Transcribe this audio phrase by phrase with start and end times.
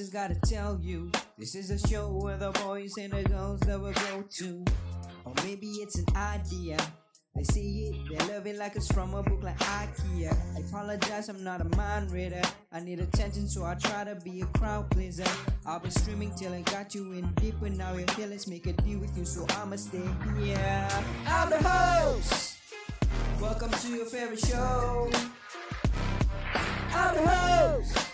[0.00, 3.92] just gotta tell you, this is a show where the boys and the girls never
[3.92, 4.64] go to.
[5.26, 6.78] Or maybe it's an idea.
[7.34, 10.34] They see it, they love it like it's from a book like IKEA.
[10.56, 12.40] I apologize, I'm not a mind reader.
[12.72, 15.30] I need attention, so I try to be a crowd pleaser.
[15.66, 18.26] I've been streaming till I got you in deep, and now you're here.
[18.26, 20.00] Let's make a deal with you, so I'ma stay
[20.38, 20.88] here.
[21.26, 22.56] I'm the host.
[23.38, 25.10] Welcome to your favorite show.
[26.94, 28.09] I'm the host.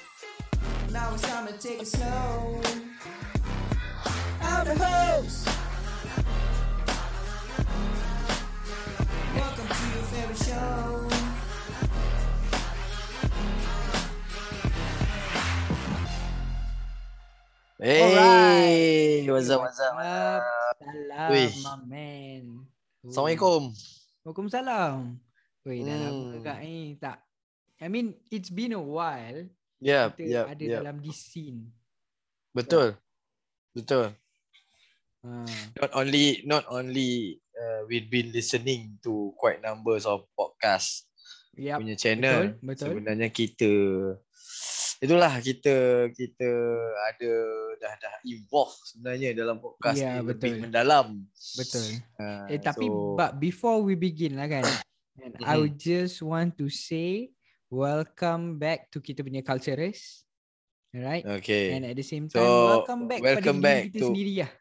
[0.97, 2.59] Now it's time to take it slow.
[4.41, 5.47] I'm the host.
[9.35, 11.09] Welcome to your favorite show.
[17.79, 19.93] Hey, what's up, what's up?
[19.95, 20.43] what's up?
[20.81, 21.53] Salam, Wih.
[21.61, 22.45] my man.
[23.05, 23.63] Assalamualaikum.
[24.25, 25.21] Waalaikumsalam.
[25.69, 26.45] Weh, dah lama Hmm.
[26.47, 27.21] kak ni tak.
[27.77, 29.45] I mean, it's been a while
[29.79, 30.75] Yep, kita yep, ada yep.
[30.81, 31.69] dalam this scene.
[32.51, 32.97] Betul.
[33.73, 34.17] Betul.
[35.21, 35.45] Ha.
[35.77, 41.05] Not only not only uh, we've been listening to quite numbers of podcast
[41.57, 41.77] Yep.
[41.81, 42.41] punya channel.
[42.57, 42.87] betul, betul.
[42.93, 43.73] Sebenarnya kita
[44.97, 46.51] itulah kita kita
[47.13, 47.33] ada
[47.77, 50.63] dah dah involve sebenarnya dalam podcast Ya, ni lebih betul.
[50.65, 51.07] mendalam.
[51.57, 51.85] Betul.
[52.17, 54.65] Uh, Eh tapi so, but before we begin lah kan.
[55.45, 55.61] I Mhm.
[55.61, 57.33] would just want to say
[57.71, 60.23] welcome back to kita punya culturers.
[60.95, 61.27] Alright.
[61.29, 61.77] okay.
[61.77, 64.33] And at the same So, time welcome back welcome pada back diri kita to- sendiri
[64.41, 64.53] lah.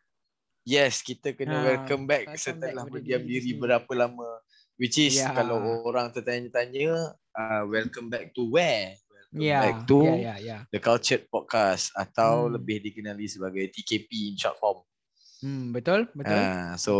[0.65, 4.29] Yes, kita kena Ha, welcome back welcome setelah back berdiam diri diri berapa lama.
[4.75, 5.31] Which is Ya.
[5.31, 8.97] kalau orang tertanya-tanya, uh, welcome back to where?
[9.07, 9.61] Welcome Yeah.
[9.61, 10.61] back to yeah, yeah, yeah.
[10.73, 12.57] The Cultured Podcast atau Hmm.
[12.59, 14.81] lebih dikenali sebagai TKP in short form.
[15.39, 16.33] Hmm, betul, betul.
[16.33, 16.93] Uh, so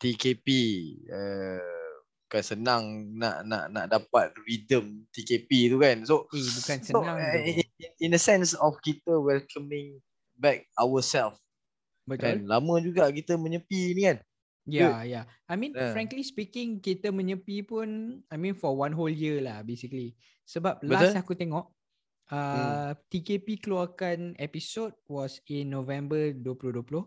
[0.00, 0.46] TKP
[1.06, 1.85] uh,
[2.26, 2.82] bukan senang
[3.14, 6.02] nak nak nak dapat rhythm TKP tu kan.
[6.02, 7.38] So eh, bukan so senang uh, tu.
[7.62, 10.02] in, in a sense of kita welcoming
[10.34, 11.38] back ourselves
[12.14, 12.42] kan.
[12.42, 12.50] Betul.
[12.50, 14.18] Lama juga kita menyepi ni kan.
[14.66, 15.24] Yeah, yeah.
[15.46, 15.94] I mean, Ah.
[15.94, 20.18] frankly speaking, kita menyepi pun, I mean for one whole year lah basically.
[20.42, 20.90] Sebab Betul.
[20.90, 20.94] Hmm.
[20.98, 21.66] last aku tengok,
[22.34, 27.06] uh, TKP keluarkan episode was in November 2020.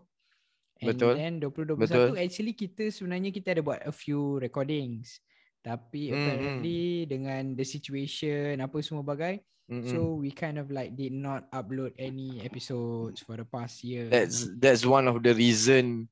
[0.80, 1.12] And Betul.
[1.20, 2.16] then 2021 Betul.
[2.16, 5.20] actually kita sebenarnya kita ada buat a few recordings.
[5.60, 9.84] Tapi Hmm, apparently dengan the situation apa semua bagai, Mm-mm.
[9.84, 14.08] so we kind of like did not upload any episodes for the past year.
[14.08, 16.08] that's that's one of the reason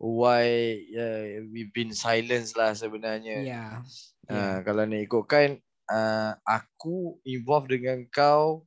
[0.00, 0.48] why
[0.96, 3.44] uh, we've been silent lah sebenarnya.
[3.44, 3.84] yeah.
[4.26, 4.54] Uh, yeah.
[4.64, 5.60] kalau nak ikutkan
[5.92, 8.64] uh, aku involved dengan kau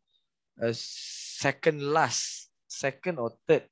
[0.61, 0.75] uh,
[1.41, 3.65] second last, second or third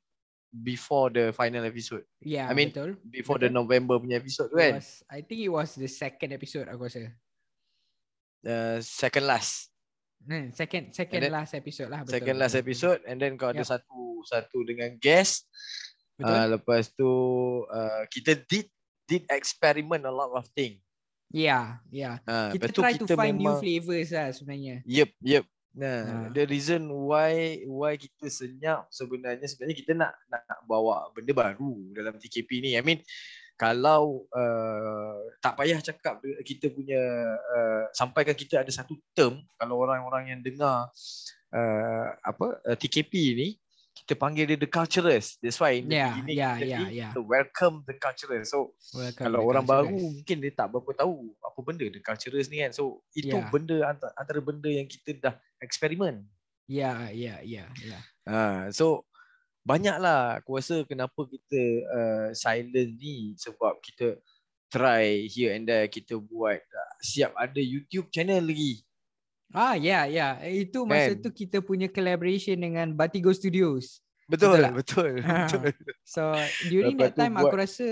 [0.57, 2.01] before the final episode.
[2.19, 2.97] Yeah, I mean, betul.
[3.05, 3.61] Before the Betul.
[3.61, 4.81] November punya episode tu kan.
[4.81, 7.13] was, I think it was the second episode aku rasa.
[8.41, 9.69] Uh, second last.
[10.27, 12.01] Hmm, second second then- last episode lah.
[12.03, 13.69] Betul, second last episode and then kau ada Yup.
[13.69, 15.45] satu satu dengan guest.
[16.17, 16.33] Betul.
[16.33, 17.11] Uh, lepas tu
[17.69, 18.65] uh, kita did
[19.05, 20.81] did experiment a lot of thing.
[21.27, 22.23] yeah, yeah.
[22.23, 24.79] Uh, Kita try to find new memang- flavors lah sebenarnya.
[24.87, 25.43] Yep, yep.
[25.77, 26.33] Nah, Ha.
[26.33, 31.93] the reason why why kita senyap sebenarnya sebenarnya kita nak nak, nak bawa benda baru
[31.93, 32.73] dalam TKP ni.
[32.73, 33.05] I mean
[33.53, 36.97] kalau uh, tak payah cakap kita punya
[37.37, 40.89] uh, sampaikan kita ada satu term kalau orang-orang yang dengar
[41.53, 43.49] uh, apa uh, TKP ni
[43.97, 45.41] kita panggil dia the culturers.
[45.41, 47.11] That's why in the Yeah, beginning yeah, kita yeah, ni, yeah.
[47.13, 48.53] kita welcome the culturers.
[48.53, 49.89] So Welcome kalau the orang culturers.
[49.89, 52.71] baru mungkin dia tak berapa tahu apa benda the culturers ni kan.
[52.73, 53.49] So itu Yeah.
[53.49, 56.23] benda antara, antara benda yang kita dah eksperimen.
[56.67, 58.03] Yeah, yeah, yeah, yeah.
[58.27, 59.07] Ha, so
[59.63, 64.19] banyaklah aku rasa kenapa kita uh, silent ni sebab kita
[64.67, 68.83] try here and there kita buat uh, siap ada YouTube channel lagi.
[69.55, 70.35] Ah, yeah, yeah.
[70.43, 71.23] Itu masa Kan?
[71.23, 74.03] tu kita punya collaboration dengan Batigo Studios.
[74.27, 75.23] Betul, Betul.
[75.23, 75.47] Ha.
[75.47, 75.71] betul.
[76.03, 76.23] So
[76.67, 77.87] during Lepas that time aku buat- rasa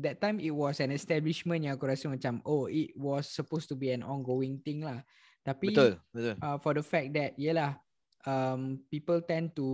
[0.00, 3.76] that time it was an establishment yang aku rasa macam oh it was supposed to
[3.76, 5.04] be an ongoing thing lah.
[5.44, 6.34] Tapi Betul, betul.
[6.40, 7.78] uh, for the fact that yelah
[8.26, 9.68] um people tend to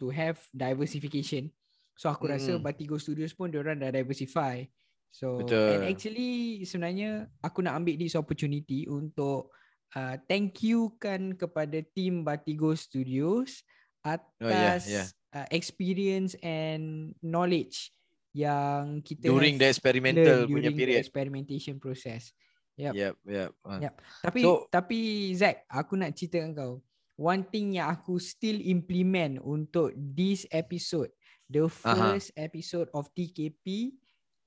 [0.00, 1.50] to have diversification.
[1.98, 2.64] So aku rasa Mm-mm.
[2.64, 4.64] Batigo Studios pun diorang dah diversify.
[5.12, 5.76] So Betul.
[5.76, 9.52] and actually sebenarnya aku nak ambil this opportunity untuk
[9.92, 13.60] uh, thank you kan kepada team Batigo Studios
[14.00, 15.08] atas yeah.
[15.30, 17.94] Uh, experience and knowledge
[18.34, 20.98] yang kita During the experimental learned punya during the period.
[21.06, 22.34] experimentation process.
[22.80, 22.92] Yep.
[22.96, 23.50] Yep, yep.
[23.60, 23.72] Ha.
[23.84, 23.94] Yep.
[24.24, 24.98] Tapi So- tapi
[25.36, 26.72] Zack, aku nak cerita dengan kau.
[27.20, 31.12] One thing yang aku still implement untuk this episode,
[31.52, 33.92] the first episode of TKP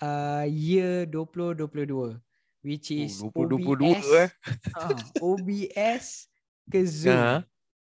[0.01, 2.17] uh, year 2022
[2.63, 4.29] which is Oh, 2022 OBS, eh.
[4.79, 6.05] uh, OBS
[6.71, 7.19] ke Zoom.
[7.19, 7.35] Ha.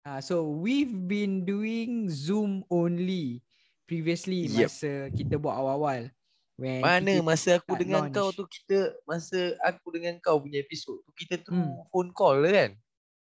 [0.03, 3.45] Uh, so we've been doing Zoom only
[3.85, 4.67] previously Yep.
[4.67, 6.09] masa kita buat awal-awal.
[6.55, 8.15] When Mana masa aku dengan launch.
[8.15, 11.83] kau tu kita masa aku dengan kau punya episod tu kita tu Hmm.
[11.89, 12.71] phone call lah kan?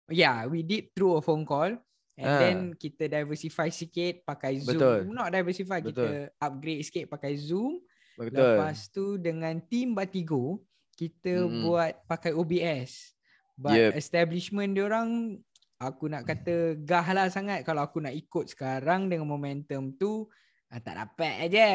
[0.07, 1.75] Yeah, we did through a phone call
[2.15, 2.39] and Ah.
[2.39, 4.79] then kita diversify sikit pakai Zoom.
[4.79, 4.97] Betul.
[5.11, 5.91] Not diversify, Betul.
[5.91, 6.07] kita
[6.39, 7.83] upgrade sikit pakai Zoom.
[8.15, 8.31] Betul.
[8.55, 10.63] Lepas tu dengan team Batigo,
[10.95, 11.61] kita Mm-mm.
[11.61, 13.11] buat pakai OBS.
[13.53, 13.91] But Yep.
[13.93, 15.37] establishment dia orang
[15.77, 20.25] aku nak kata gah lah sangat kalau aku nak ikut sekarang dengan momentum tu
[20.71, 21.65] ah, tak dapat aja.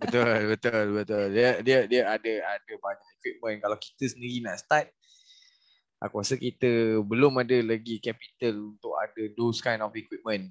[0.00, 1.24] betul, betul, betul.
[1.32, 4.88] Dia dia dia ada ada banyak equipment kalau kita sendiri nak start
[6.02, 10.50] aku rasa kita belum ada lagi capital untuk ada those kind of equipment.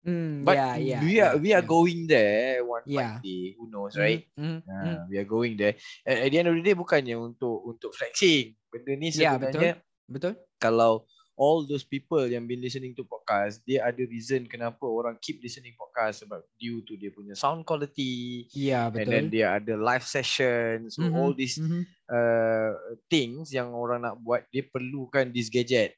[0.00, 1.68] Hmm, But yeah, yeah, we are yeah, we are yeah.
[1.68, 3.20] going there one Yeah.
[3.20, 3.42] fine day.
[3.56, 4.24] Who knows, right?
[4.32, 4.98] Mm, mm, mm.
[5.12, 5.76] We are going there.
[6.08, 8.56] At, at the end of the day bukannya untuk untuk flexing.
[8.72, 9.72] Benda ni Ya, sebenarnya
[10.08, 10.40] Betul?
[10.56, 11.04] kalau
[11.40, 15.72] all those people yang been listening to podcast, dia ada reason kenapa orang keep listening
[15.72, 19.40] podcast sebab due to dia punya sound quality Ya, and then betul.
[19.40, 20.92] dia ada live session.
[20.92, 21.88] So Mhm, all these mhm.
[22.06, 22.76] uh,
[23.08, 25.96] things yang orang nak buat dia perlukan this gadget.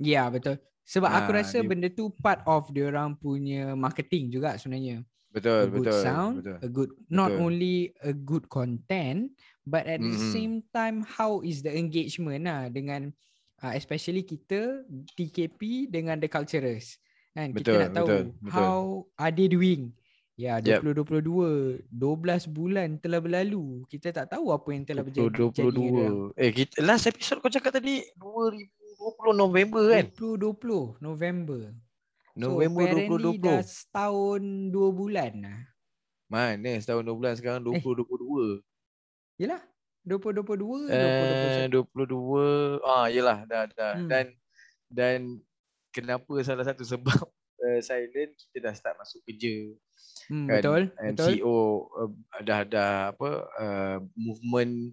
[0.00, 0.56] Ya, betul.
[0.88, 5.04] Sebab aku Ah, rasa dia- benda tu part of dia orang punya marketing juga sebenarnya.
[5.28, 6.00] Betul, a good betul.
[6.00, 6.56] sound, betul.
[6.56, 7.44] a good not Betul.
[7.44, 9.28] only a good content,
[9.68, 10.32] but at the Mhm.
[10.32, 13.12] same time how is the engagement lah dengan
[13.60, 14.82] uh, especially kita
[15.12, 16.98] TKP dengan the culturers.
[17.30, 18.52] Kan kita Betul, nak tahu betul, betul.
[18.52, 18.78] how
[19.14, 19.92] are they doing.
[20.34, 20.86] Ya, Yep.
[20.86, 23.82] 2022, 12 bulan telah berlalu.
[23.86, 25.26] Kita tak tahu apa yang telah berjadi.
[25.26, 25.50] orang.
[25.50, 26.38] 2022.
[26.38, 30.04] Eh kita last episode kau cakap tadi 2020 November kan?
[30.14, 31.60] 2020 November.
[32.38, 33.42] November so, apparently 2020.
[33.42, 35.60] dah setahun dua bulan lah.
[36.28, 37.82] Mana setahun 2 bulan sekarang Eh.
[37.82, 38.62] 2022.
[39.38, 39.62] Yelah,
[40.08, 42.80] 2022, Eh 2021.
[42.80, 44.08] 22 ah yalah dah dah Hmm.
[44.08, 44.26] dan
[44.88, 45.18] dan
[45.90, 47.28] kenapa salah satu sebab
[47.58, 49.76] uh, silent kita dah start masuk kerja
[50.26, 51.26] Hmm, kan betul, and betul.
[51.26, 51.56] CEO
[51.90, 52.10] uh,
[52.40, 54.92] dah dah apa uh, movement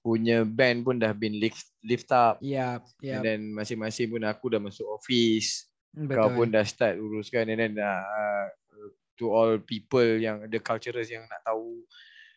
[0.00, 4.48] punya band pun dah been lift lift up Ya, ya, and then masing-masing pun aku
[4.48, 6.16] dah masuk office betul.
[6.16, 8.46] kau pun dah start uruskan and then uh,
[9.14, 11.84] to all people yang the culturers yang nak tahu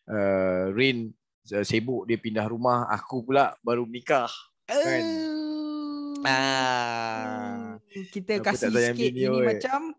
[0.05, 4.31] uh, Rain uh, sibuk dia pindah rumah aku pula baru nikah
[4.63, 5.03] kan?
[5.03, 6.15] Oh.
[6.23, 7.75] ah
[8.09, 9.43] Kita Aku kasih sikit ini oi.
[9.43, 9.91] macam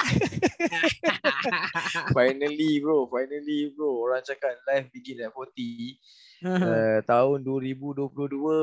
[2.16, 5.98] finally bro finally bro orang cakap life begin at 40
[6.46, 8.08] uh, tahun 2022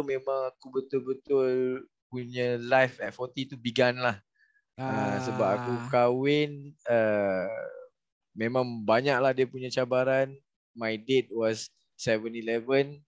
[0.08, 4.18] memang aku betul-betul punya life at 40 tu begun lah
[4.80, 5.86] uh, sebab aku Ah.
[5.92, 7.52] kahwin uh,
[8.34, 10.34] memang banyak lah dia punya cabaran
[10.78, 13.02] my date was 7-Eleven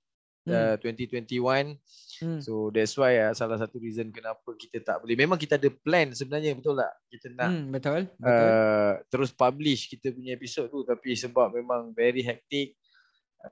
[0.50, 1.78] uh, 2021
[2.20, 2.44] Hmm.
[2.44, 5.16] so that's why uh, salah satu reason kenapa kita tak boleh.
[5.16, 6.92] Memang kita ada plan sebenarnya betul tak?
[7.08, 8.50] Kita nak Hmm, betul, betul.
[8.52, 10.84] uh, terus publish kita punya episod tu.
[10.84, 12.76] Tapi sebab memang very hectic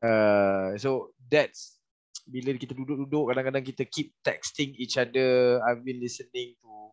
[0.03, 1.79] uh, so that's
[2.27, 5.63] bila kita duduk-duduk kadang-kadang kita keep texting each other.
[5.63, 6.91] I've been listening to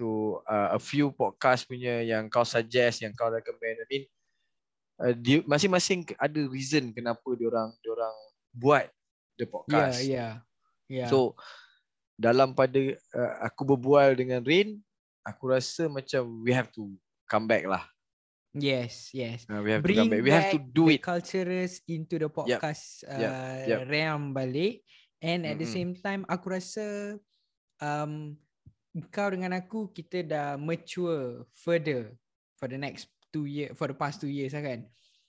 [0.00, 0.06] to
[0.48, 3.76] uh, a few podcast punya yang kau suggest yang kau recommend.
[3.76, 4.04] I mean
[5.00, 8.14] uh, dia, masing-masing ada reason kenapa diorang diorang
[8.52, 8.86] buat
[9.40, 10.28] the Ya, podcast ya.
[10.90, 11.06] Ya.
[11.08, 11.34] So
[12.20, 12.78] dalam pada
[13.16, 14.76] uh, aku berbual dengan Rain,
[15.24, 16.92] aku rasa macam we have to
[17.24, 17.86] come back lah.
[18.52, 19.46] yes, yes.
[19.46, 20.22] Uh, we have to Bring come back.
[20.26, 21.02] We have to do the it.
[21.06, 23.32] cultures into the podcast uh, yep,
[23.66, 23.80] yep.
[23.86, 24.82] realm balik
[25.22, 25.70] and at the Mm-mm.
[25.70, 27.14] same time aku rasa
[27.78, 28.34] um
[29.14, 32.18] kau dengan aku kita dah mature further
[32.58, 34.86] for the next two year for the past two years lah kan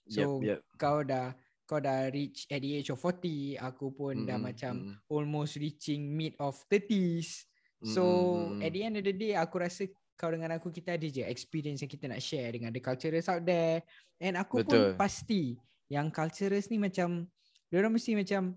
[0.10, 0.60] so yep, yep.
[0.76, 1.34] kau dah
[1.66, 5.56] kau dah reach at the age of 40 aku pun dah Mm-mm, macam mm-mm, almost
[5.56, 7.48] reaching mid of 30s
[7.80, 9.88] so mm-mm, at the end of the day aku rasa
[10.20, 13.42] kau dengan aku kita ada je experience yang kita nak share dengan the culturers out
[13.42, 13.82] there
[14.20, 14.94] and aku Betul.
[14.94, 17.26] pun pasti yang culturers ni macam
[17.72, 18.54] diorang mesti macam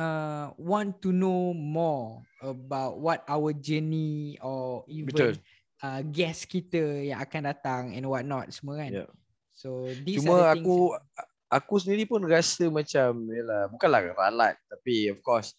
[0.00, 5.38] uh, want to know more about what our journey or even Betul.
[5.82, 9.10] Uh, guest kita yang akan datang and what not semua kan Yep.
[9.52, 9.68] so
[10.06, 10.76] these Cuma are the things aku
[11.52, 15.52] aku sendiri pun rasa macam yalah bukanlah ralat tapi of course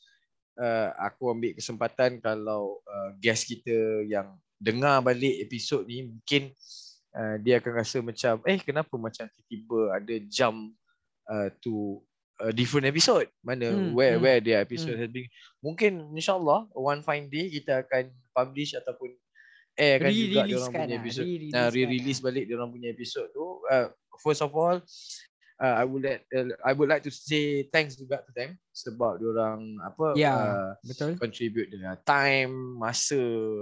[0.58, 6.50] uh, aku ambil kesempatan kalau uh, guest kita yang dengar balik episod ni mungkin
[7.14, 10.74] uh, dia akan rasa macam eh kenapa macam tiba-tiba ada jump
[11.30, 12.02] uh, to
[12.42, 15.04] a different episode mana Hmm, where hmm, where their episode hmm.
[15.06, 15.30] has been
[15.62, 19.14] mungkin insyaallah one fine day kita akan publish ataupun
[19.78, 22.56] air kan juga dia orang kan punya lah, episode re-release nah kan re-release balik dia
[22.60, 23.88] orang punya episode tu uh,
[24.22, 24.78] first of all
[25.64, 29.22] uh, I would like uh, I would like to say thanks juga to them sebab
[29.22, 31.16] orang apa Ya, uh, betul.
[31.18, 32.52] contribute dengan time,
[32.82, 33.18] masa,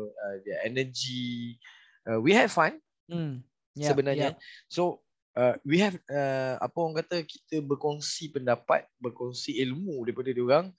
[0.07, 1.59] uh, their energy.
[2.07, 2.79] Uh, we have fun
[3.11, 3.43] Hmm.
[3.75, 4.29] Yep, sebenarnya.
[4.35, 4.39] yep.
[4.71, 5.03] So
[5.35, 10.71] uh, we have uh, apa orang kata kita berkongsi pendapat, berkongsi ilmu daripada dia orang.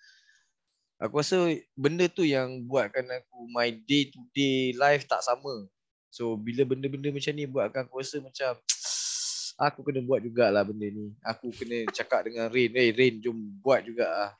[1.02, 5.66] Aku rasa benda tu yang buatkan aku my day to day life tak sama.
[6.14, 8.54] So bila benda-benda macam ni buatkan aku rasa macam
[9.66, 11.11] aku kena buat jugalah benda ni.
[11.26, 14.30] Aku kena cakap dengan Rain, "Hey Rain, jom buat juga ah."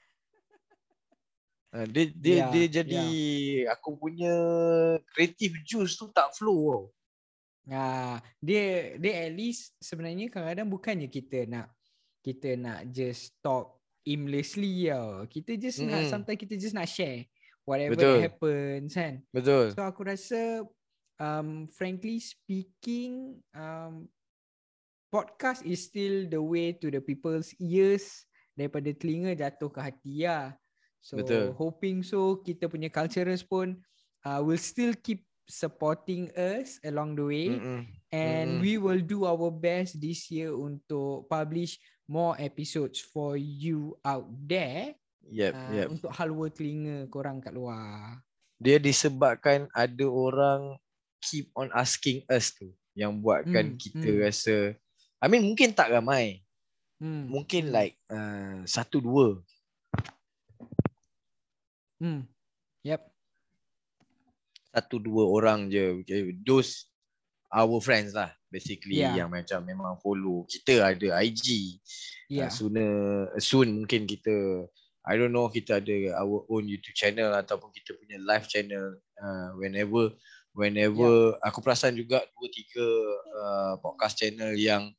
[1.73, 3.05] Uh, dia dia Ya, dia jadi
[3.73, 4.35] aku punya
[5.17, 6.83] creative juice tu tak flow tau.
[7.71, 11.71] Ah, dia dia at least sebenarnya kadang-kadang bukannya kita nak
[12.23, 13.35] kita nak just
[14.07, 15.27] aimlessly tau.
[15.27, 16.13] Kita just nak Mm-mm.
[16.13, 17.27] sometimes kita just nak share
[17.63, 18.19] whatever Betul.
[18.23, 19.15] happens kan.
[19.31, 19.65] Betul.
[19.75, 20.67] So aku rasa
[21.23, 24.11] um frankly speaking um
[25.13, 28.25] podcast is still the way to the people's ears
[28.57, 30.57] daripada telinga jatuh ke hati lah.
[31.03, 31.53] So Betul.
[31.59, 33.79] hoping so kita punya culturers pun
[34.23, 37.83] uh, will still keep supporting us along the way Mm-mm.
[38.15, 38.63] and Mm-mm.
[38.63, 41.77] we will do our best this year untuk publish
[42.11, 44.95] more episodes for you out there
[45.31, 45.87] Yep, uh, yep.
[45.87, 48.19] untuk halwa telinga korang kat luar.
[48.59, 50.79] Dia disebabkan ada orang
[51.23, 54.21] keep on asking us tu yang buatkan Hmm, kita hmm.
[54.23, 54.57] rasa
[55.23, 56.43] I mean mungkin tak ramai.
[56.99, 57.31] Hmm.
[57.31, 59.39] Mungkin like uh, satu dua.
[62.03, 62.27] Hmm.
[62.83, 63.03] Yep.
[64.75, 66.03] Satu dua orang je.
[66.03, 66.35] Okay.
[66.43, 66.91] Those
[67.53, 69.17] our friends lah basically Yeah.
[69.25, 70.45] yang macam memang follow.
[70.49, 71.79] Kita ada IG.
[72.33, 72.49] Yeah.
[72.49, 72.93] Uh, sooner
[73.39, 74.65] soon mungkin kita
[75.05, 79.51] I don't know kita ada our own YouTube channel ataupun kita punya live channel uh,
[79.59, 80.15] whenever
[80.57, 82.87] whenever aku perasan juga dua tiga
[83.37, 84.93] uh, podcast channel yang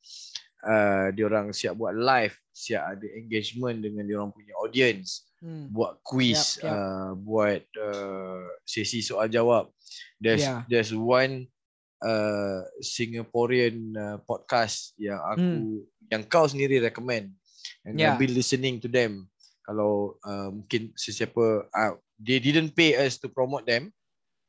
[0.66, 5.68] uh, diorang siap buat live, siap ada engagement dengan diorang punya audience, Hmm.
[5.68, 6.72] buat quiz, Yup, yup.
[6.72, 9.68] Uh, buat uh, sesi soal jawab.
[10.16, 10.64] There's Yeah.
[10.72, 11.52] there's one
[12.04, 15.82] uh, Singaporean uh, podcast yang aku
[16.12, 17.32] yang kau sendiri recommend
[17.82, 18.00] and Hmm.
[18.00, 18.12] Yeah.
[18.12, 19.28] I've been listening to them.
[19.64, 23.88] Kalau uh, mungkin sesiapa uh, they didn't pay us to promote them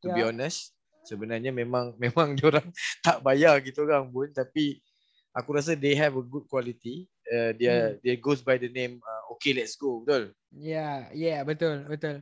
[0.03, 0.27] to be Yeah.
[0.27, 0.75] honest.
[1.07, 2.67] Sebenarnya memang memang diorang
[3.00, 4.83] tak bayar kita orang pun tapi
[5.31, 7.07] aku rasa they have a good quality.
[7.25, 8.03] Uh, dia Hmm.
[8.03, 10.35] dia goes by the name uh, okay let's go betul.
[10.51, 12.21] Yeah, yeah, betul, betul.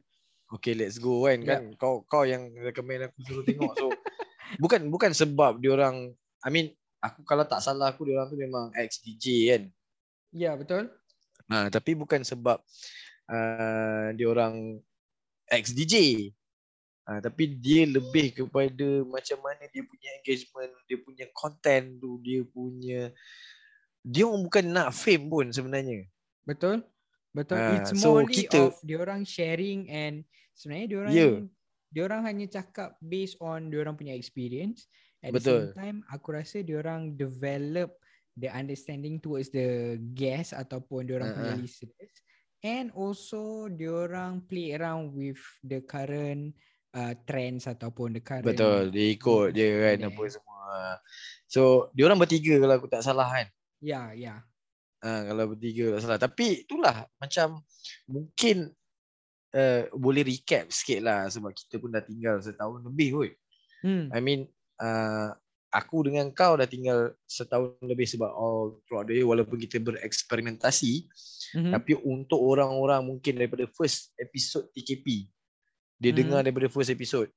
[0.54, 1.50] Okay let's go kan Yeah.
[1.58, 3.90] kan kau kau yang recommend aku suruh tengok so
[4.58, 6.12] bukan bukan sebab diorang
[6.44, 9.64] I mean aku kalau tak salah aku diorang tu memang ex DJ kan.
[10.34, 10.90] Yeah, betul.
[11.52, 12.58] Ha, tapi bukan sebab
[13.28, 14.80] uh, dia orang
[15.48, 16.28] ex DJ.
[17.04, 22.42] Ha, tapi dia lebih kepada macam mana dia punya engagement, dia punya content tu, dia
[22.48, 23.12] punya
[24.04, 26.08] dia orang bukan nak fame pun sebenarnya.
[26.44, 26.84] Betul.
[27.34, 27.58] Betul.
[27.60, 31.36] Ah, It's so more kita- of diorang sharing and sebenarnya diorang Yeah.
[31.94, 34.90] Diorang hanya cakap based on diorang punya experience.
[35.24, 35.62] At the Betul.
[35.72, 37.96] same time, aku rasa diorang develop
[38.36, 41.62] the understanding towards the guest ataupun diorang punya Ah, ah.
[41.62, 42.14] listeners.
[42.60, 46.56] And also diorang play around with the current
[46.92, 50.10] uh, trends ataupun the current Betul, dia ikut news je kan there.
[50.10, 50.72] apa semua.
[51.46, 51.62] So,
[51.94, 53.48] dia orang bertiga kalau aku tak salah kan.
[53.84, 54.42] Ya, ya.
[55.04, 56.20] Ha, kalau bertiga tak salah.
[56.20, 57.62] Tapi itulah macam
[58.08, 58.72] mungkin
[59.54, 63.32] uh, boleh recap sikit lah sebab kita pun dah tinggal setahun lebih kot.
[63.84, 64.10] Hmm.
[64.12, 64.48] I mean
[64.80, 65.34] uh,
[65.74, 71.10] aku dengan kau dah tinggal setahun lebih sebab all throughout the year walaupun kita bereksperimentasi
[71.54, 71.70] Mhm.
[71.70, 75.30] tapi untuk orang-orang mungkin daripada first episode TKP
[76.02, 76.18] dia Mhm.
[76.18, 77.30] dengar daripada first episode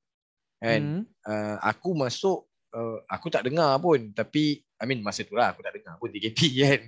[0.57, 1.01] kan Mhm.
[1.21, 5.61] uh, aku masuk uh, aku tak dengar pun tapi I mean masa tu lah aku
[5.61, 6.81] tak dengar pun TKP kan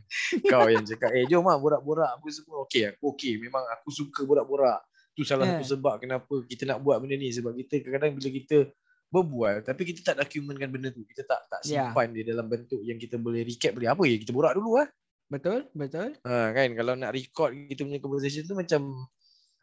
[0.50, 4.26] kau yang cakap eh jom lah borak-borak apa semua okey aku okey memang aku suka
[4.26, 4.82] borak-borak
[5.20, 5.70] tu salah satu Eh.
[5.70, 8.58] sebab kenapa kita nak buat benda ni sebab kita kadang-kadang bila kita
[9.08, 11.90] berbual tapi kita tak dokumentkan benda tu kita tak tak Ya.
[11.90, 14.88] simpan dia dalam bentuk yang kita boleh recap boleh apa ya kita borak dulu lah
[15.28, 16.18] Betul, betul.
[16.22, 18.82] ha, kan kalau nak record kita punya conversation tu macam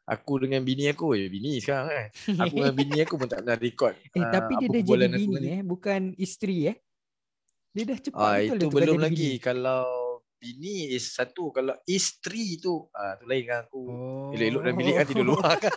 [0.04, 2.06] aku dengan bini aku ya bini sekarang kan
[2.38, 5.48] aku dengan bini aku pun tak pernah record Eh ah, tapi dia dah jadi bini
[5.50, 6.76] eh, bukan isteri eh.
[7.68, 9.12] Dia dah cepat Ah betul itu belum lagi.
[9.12, 9.30] bini.
[9.36, 9.84] Kalau
[10.36, 13.82] bini is satu, kalau isteri tu ah tu lain dengan aku.
[13.88, 14.30] Oh.
[14.32, 15.74] Elok-elok dalam bilik kan tidur luar kan.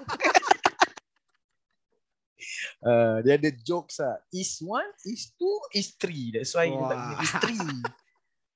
[2.84, 4.20] Uh, dia ada jokes lah.
[4.36, 6.36] Is one, is two, is three.
[6.36, 7.24] That's why kita tak guna Wah.
[7.24, 7.60] isteri.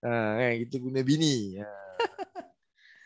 [0.03, 1.35] uh, kan, kita guna bini.
[1.59, 1.67] Uh.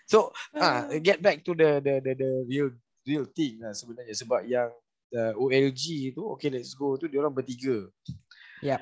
[0.07, 2.71] So, ah get back to the the the, the real
[3.03, 4.15] real thing lah sebenarnya.
[4.15, 4.71] Sebab yang
[5.11, 7.91] uh, OLG tu, okay let's go tu, dia orang bertiga.
[8.63, 8.81] Yep.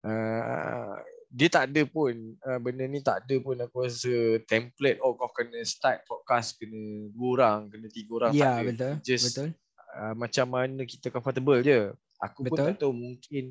[0.00, 0.96] Uh,
[1.26, 4.14] dia tak ada pun uh, benda ni tak ada pun aku rasa
[4.46, 6.78] template oh kau kena start podcast kena
[7.10, 8.94] dua orang kena tiga orang Ya, tak ada betul.
[9.02, 9.48] just Betul.
[9.92, 12.66] uh, macam mana kita comfortable je aku pun Betul.
[12.72, 13.44] tak tahu mungkin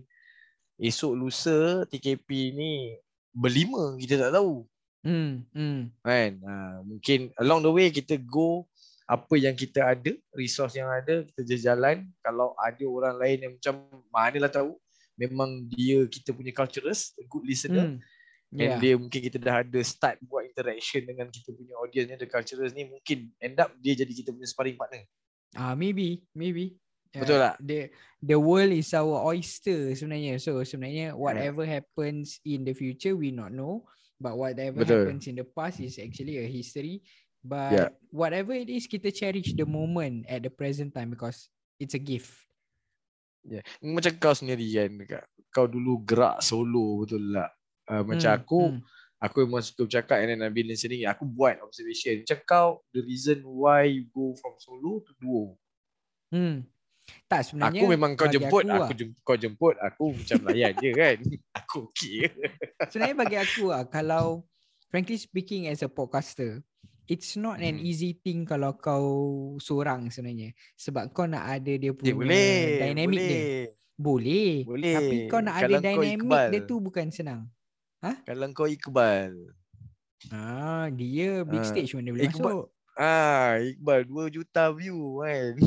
[0.76, 2.96] esok lusa TKP ni
[3.32, 4.64] berlima kita tak tahu
[5.06, 5.94] Hmm, hmm.
[6.02, 8.66] kan uh, mungkin along the way kita go
[9.06, 13.86] apa yang kita ada resource yang ada kita jalan kalau ada orang lain yang macam
[14.10, 14.74] manalah tahu
[15.16, 18.00] memang dia kita punya culturist a good listener Hmm.
[18.56, 18.80] and Yeah.
[18.80, 22.72] dia mungkin kita dah ada start buat interaction dengan kita punya audience ni the culturist
[22.72, 25.04] ni mungkin end up dia jadi kita punya sparring partner
[25.56, 26.76] Ah, maybe, maybe.
[27.16, 27.56] Uh, Betul tak?
[27.64, 27.80] The
[28.20, 30.36] the world is our oyster sebenarnya.
[30.36, 33.88] So sebenarnya whatever happens in the future we not know,
[34.20, 35.08] but whatever Betul.
[35.08, 37.08] happens in the past is actually a history.
[37.40, 37.90] But Yeah.
[38.12, 41.48] whatever it is, kita cherish the moment at the present time because
[41.80, 42.36] it's a gift.
[43.48, 43.64] Yeah.
[43.82, 44.90] macam kau sendiri kan
[45.54, 47.52] kau dulu gerak solo betul tak
[47.90, 48.80] uh, macam Hmm, aku hmm.
[49.24, 53.46] aku memang suka bercakap and then Nabil listening aku buat observation macam kau the reason
[53.48, 55.56] why you go from solo to duo
[56.34, 56.66] Hmm.
[57.30, 58.90] Tak sebenarnya aku memang kau jemput aku aku, lah.
[58.98, 61.18] jemput kau jemput aku macam layan je kan
[61.62, 62.34] aku okey
[62.90, 64.42] Sebenarnya bagi aku lah kalau
[64.90, 66.66] frankly speaking as a podcaster
[67.08, 67.84] it's not an Hmm.
[67.84, 69.06] easy thing kalau kau
[69.58, 73.30] seorang sebenarnya sebab kau nak ada dia punya dia boleh dynamic boleh.
[73.30, 73.44] dia.
[73.96, 74.54] Boleh.
[74.66, 74.94] Boleh.
[74.94, 76.48] Tapi kau nak Kalau ada dynamic Iqbal.
[76.50, 77.42] dia tu bukan senang.
[78.22, 79.34] kalau kau Iqbal
[80.28, 82.66] Ah, dia big Ah, stage mana boleh Iqbal- masuk.
[82.96, 85.54] ah Iqbal 2 juta view kan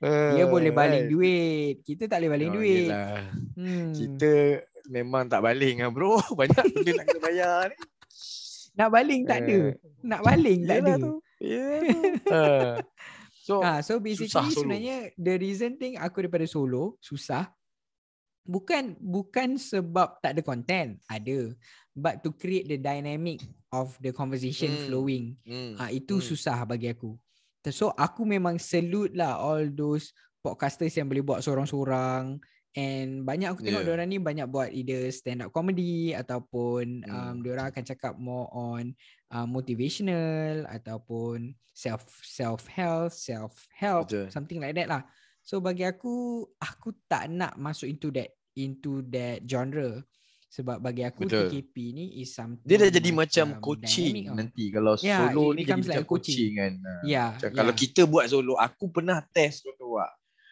[0.00, 1.12] Dia boleh baling kan?
[1.12, 1.74] duit.
[1.82, 2.88] Kita tak boleh baling Oh, duit.
[2.88, 3.28] yelah.
[3.54, 3.92] Hmm.
[3.92, 4.32] Kita
[4.88, 6.16] memang tak baling lah bro.
[6.38, 7.76] Banyak benda nak kena bayar ni.
[8.74, 9.58] Nak baling tak ada.
[9.70, 11.02] Eh, Nak baling tak yelah ada.
[11.02, 11.14] tu.
[11.40, 11.98] Ya tu.
[12.30, 12.76] Ah.
[13.40, 17.50] So, Ah, so basically sebenarnya the reason thing aku daripada solo susah
[18.44, 21.50] bukan bukan sebab tak ada content, ada.
[21.90, 24.82] But to create the dynamic of the conversation Hmm.
[24.86, 25.24] flowing.
[25.42, 26.26] hmm, Ah itu hmm.
[26.26, 27.16] susah bagi aku.
[27.66, 32.38] So aku memang salute lah all those podcasters yang boleh buat sorang-sorang
[32.72, 33.82] and banyak aku tengok Yeah.
[33.82, 33.98] yeah.
[33.98, 37.36] diorang ni banyak buat either stand up comedy ataupun um, Hmm.
[37.40, 38.94] diorang akan cakap more on
[39.28, 44.28] uh, motivational ataupun self self health, self help, Betul.
[44.28, 45.02] something like that lah.
[45.40, 50.04] So bagi aku aku tak nak masuk into that into that genre
[50.46, 51.46] sebab bagi aku Betul.
[51.46, 54.34] TKP ni is something Dia dah jadi macam dynamic coaching tau.
[54.34, 54.64] nanti.
[54.68, 56.34] Kalau Yeah, solo ni jadi macam like a coaching.
[56.36, 56.72] coaching kan.
[56.82, 57.02] Ah.
[57.02, 57.24] Ya.
[57.32, 57.78] Macam Kalau ya.
[57.78, 59.62] kita buat solo, aku pernah test?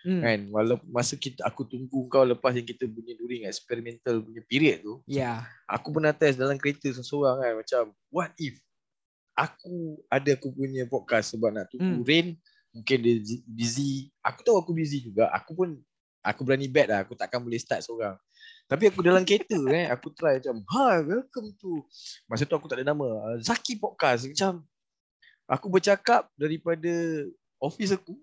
[0.08, 0.24] Hmm.
[0.24, 0.40] Kan?
[0.48, 5.04] Walaupun masa kita aku tunggu kau lepas yang kita punya during experimental punya period tu,
[5.04, 5.44] Ya.
[5.68, 8.56] aku pernah test dalam kereta seorang-seorang kan macam what if
[9.36, 12.08] aku ada aku punya podcast sebab nak tunggu Hmm.
[12.08, 12.26] rain
[12.72, 15.68] mungkin dia busy aku tahu aku busy juga aku pun
[16.20, 18.16] aku berani bet lah aku takkan boleh start seorang
[18.66, 21.84] tapi aku dalam kereta eh aku try macam hi welcome to
[22.26, 24.64] masa tu aku tak ada nama uh, Zaki podcast macam
[25.46, 26.90] aku bercakap daripada
[27.60, 28.18] office aku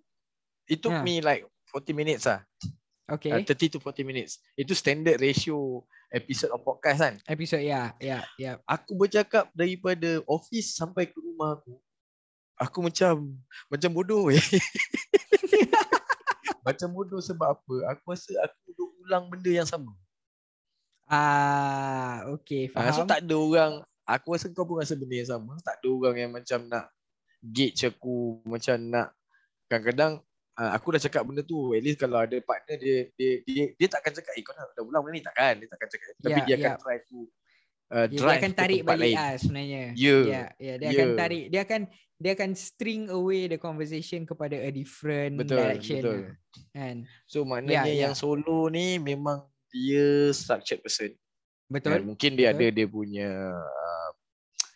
[0.68, 1.02] it took Ya.
[1.02, 1.46] me like
[1.76, 2.40] 40 minutes lah
[3.06, 3.30] Okay.
[3.30, 8.26] uh, 30 to 40 minutes itu standard ratio episode of podcast kan Episod ya, ya,
[8.34, 8.58] ya.
[8.66, 11.78] aku bercakap daripada office sampai ke rumah aku.
[12.56, 13.36] Aku macam
[13.70, 14.40] macam bodoh eh.
[16.66, 17.76] macam bodoh sebab apa?
[17.94, 19.94] Aku rasa aku duk ulang benda yang sama.
[21.06, 22.94] Ah, okay, Ah, faham.
[22.98, 25.62] so tak ada orang aku rasa kau pun rasa benda yang sama.
[25.62, 26.90] Tak ada orang yang macam nak
[27.46, 29.14] gauge aku macam nak
[29.70, 30.25] kadang-kadang
[30.56, 33.88] uh, aku dah cakap benda tu at least kalau ada partner dia dia dia, dia
[33.88, 36.46] takkan cakap eh kau dah, dah ulang benda ni takkan dia takkan cakap tapi Ya,
[36.46, 36.80] dia akan ya.
[36.80, 37.18] try to
[37.92, 39.18] uh, dia, dia akan tarik balik lain.
[39.18, 39.84] ah sebenarnya.
[39.94, 40.94] Ya, Ya, ya, dia ya.
[40.96, 41.82] akan tarik, dia akan
[42.16, 46.00] dia akan string away the conversation kepada a different Betul, direction.
[46.00, 46.20] betul.
[46.24, 46.36] lah,
[46.72, 46.96] Kan?
[47.28, 48.02] So maknanya Ya, ya.
[48.08, 51.12] yang solo ni memang dia structured person.
[51.68, 51.92] Betul?
[52.00, 52.02] Kan?
[52.08, 52.62] Mungkin dia betul.
[52.64, 54.05] ada dia punya uh,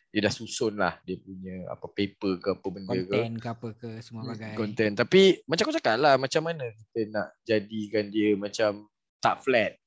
[0.09, 3.89] dia dah susun lah dia punya apa paper ke apa benda Content ke apa ke
[3.99, 4.29] semua ke.
[4.33, 4.53] bagai.
[4.53, 4.93] Content.
[4.95, 9.77] Tapi macam kau cakap lah macam mana kita nak jadikan dia macam tak flat.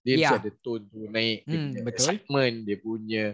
[0.00, 0.28] Dia Ya.
[0.28, 1.92] mesti ada tone tu naik dia Hmm, punya betul.
[1.92, 3.24] excitement, dia punya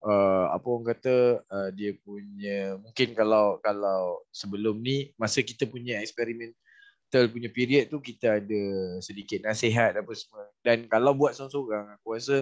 [0.00, 6.00] uh, apa orang kata uh, dia punya mungkin kalau kalau sebelum ni masa kita punya
[6.00, 6.54] experimental
[7.28, 8.62] punya period tu kita ada
[8.98, 12.36] sedikit nasihat apa semua dan kalau buat seorang-seorang aku rasa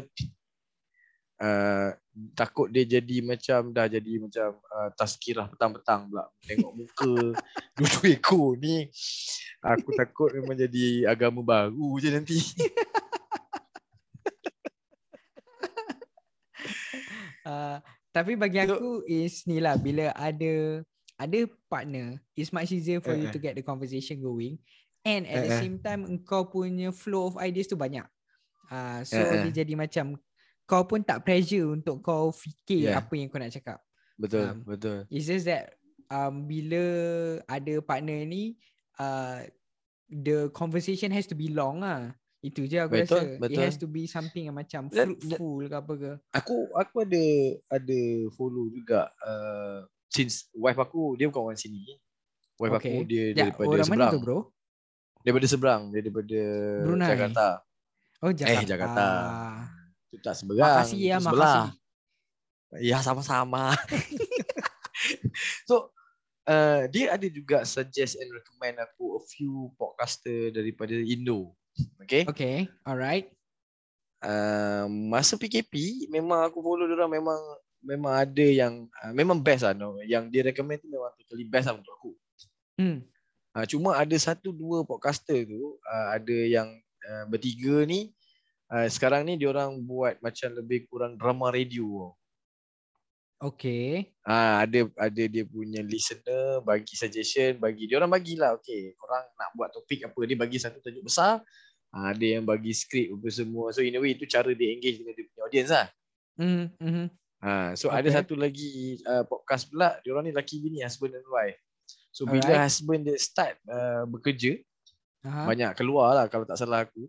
[1.38, 1.90] uh,
[2.33, 7.12] takut dia jadi macam dah jadi macam uh, tazkirah petang-petang pula tengok muka
[7.79, 8.87] dua ekor ni
[9.59, 12.38] aku takut memang jadi agama baru je nanti
[17.44, 17.77] Uh,
[18.09, 20.81] tapi bagi So- aku is ni lah bila ada
[21.20, 23.35] ada partner it's much easier for you Eh, eh.
[23.37, 24.57] to get the conversation going
[25.05, 28.05] and at the Eh, same time engkau punya flow of ideas tu banyak.
[28.73, 29.44] Uh, so eh.
[29.44, 30.16] dia jadi macam
[30.64, 32.98] kau pun tak pressure untuk kau fikir Yeah.
[32.98, 33.79] apa yang kau nak cakap.
[34.14, 34.98] Betul, Um, betul.
[35.09, 35.74] It's just that
[36.07, 36.83] um, bila
[37.44, 38.55] ada partner ni
[38.96, 39.42] uh,
[40.07, 42.14] the conversation has to be long lah.
[42.38, 43.18] Itu je aku Betul, rasa.
[43.24, 43.62] It betul.
[43.62, 46.12] has to be something yang macam fruitful ke apa ke.
[46.35, 47.24] Aku aku ada
[47.72, 48.00] ada
[48.33, 51.96] follow juga uh, since wife aku dia bukan orang sini.
[52.55, 52.92] Wife Okay.
[52.94, 54.12] aku dia Ya, daripada orang mana seberang.
[54.12, 54.38] tu bro?
[55.24, 56.38] Daripada seberang, dia daripada
[56.85, 57.09] Brunei.
[57.11, 57.46] Jakarta.
[58.20, 58.61] Oh Jakarta.
[58.61, 59.07] Eh, Jakarta.
[60.22, 60.85] Tak seberang.
[60.85, 61.72] Makasih ya, sebelah.
[61.72, 62.83] makasih.
[62.83, 63.74] Ya sama-sama.
[65.68, 65.94] so
[66.48, 71.55] uh, dia ada juga suggest and recommend aku a few podcaster daripada Indo.
[72.07, 72.27] Okay.
[72.29, 73.31] Okay, alright.
[74.24, 77.40] Uh, masa PKP memang aku follow dia orang memang
[77.85, 80.00] memang ada yang uh, memang best lah no.
[80.00, 82.12] Yang dia recommend tu memang totally best lah untuk aku.
[82.81, 83.05] Hmm.
[83.55, 86.74] Uh, cuma ada satu dua podcaster tu uh, ada yang
[87.07, 88.11] uh, bertiga ni
[88.75, 92.11] uh, sekarang ni dia orang buat macam lebih kurang drama radio.
[93.39, 94.15] Okay.
[94.25, 99.53] Ah ada ada dia punya listener bagi suggestion bagi dia orang bagilah okey korang nak
[99.53, 101.45] buat topik apa dia bagi satu tajuk besar
[101.93, 105.03] ah, ada yang bagi skrip apa semua so in a way itu cara dia engage
[105.03, 105.87] dengan dia punya audience lah
[106.35, 106.67] Hmm.
[106.83, 107.07] hmm.
[107.45, 108.17] ah so ada Okay.
[108.19, 111.55] satu lagi uh, podcast pula dia orang ni laki bini husband and wife
[112.11, 114.59] so bila husband dia start uh, bekerja
[115.23, 115.47] Aha.
[115.47, 117.07] banyak keluar lah kalau tak salah aku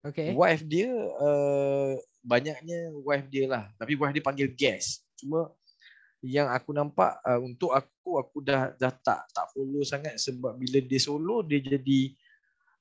[0.00, 0.32] Okay.
[0.32, 0.88] wife dia
[1.20, 1.92] uh,
[2.24, 5.52] banyaknya wife dia lah tapi wife dia panggil guest cuma
[6.20, 10.80] yang aku nampak uh, untuk aku aku dah dah tak tak follow sangat sebab bila
[10.80, 12.16] dia solo dia jadi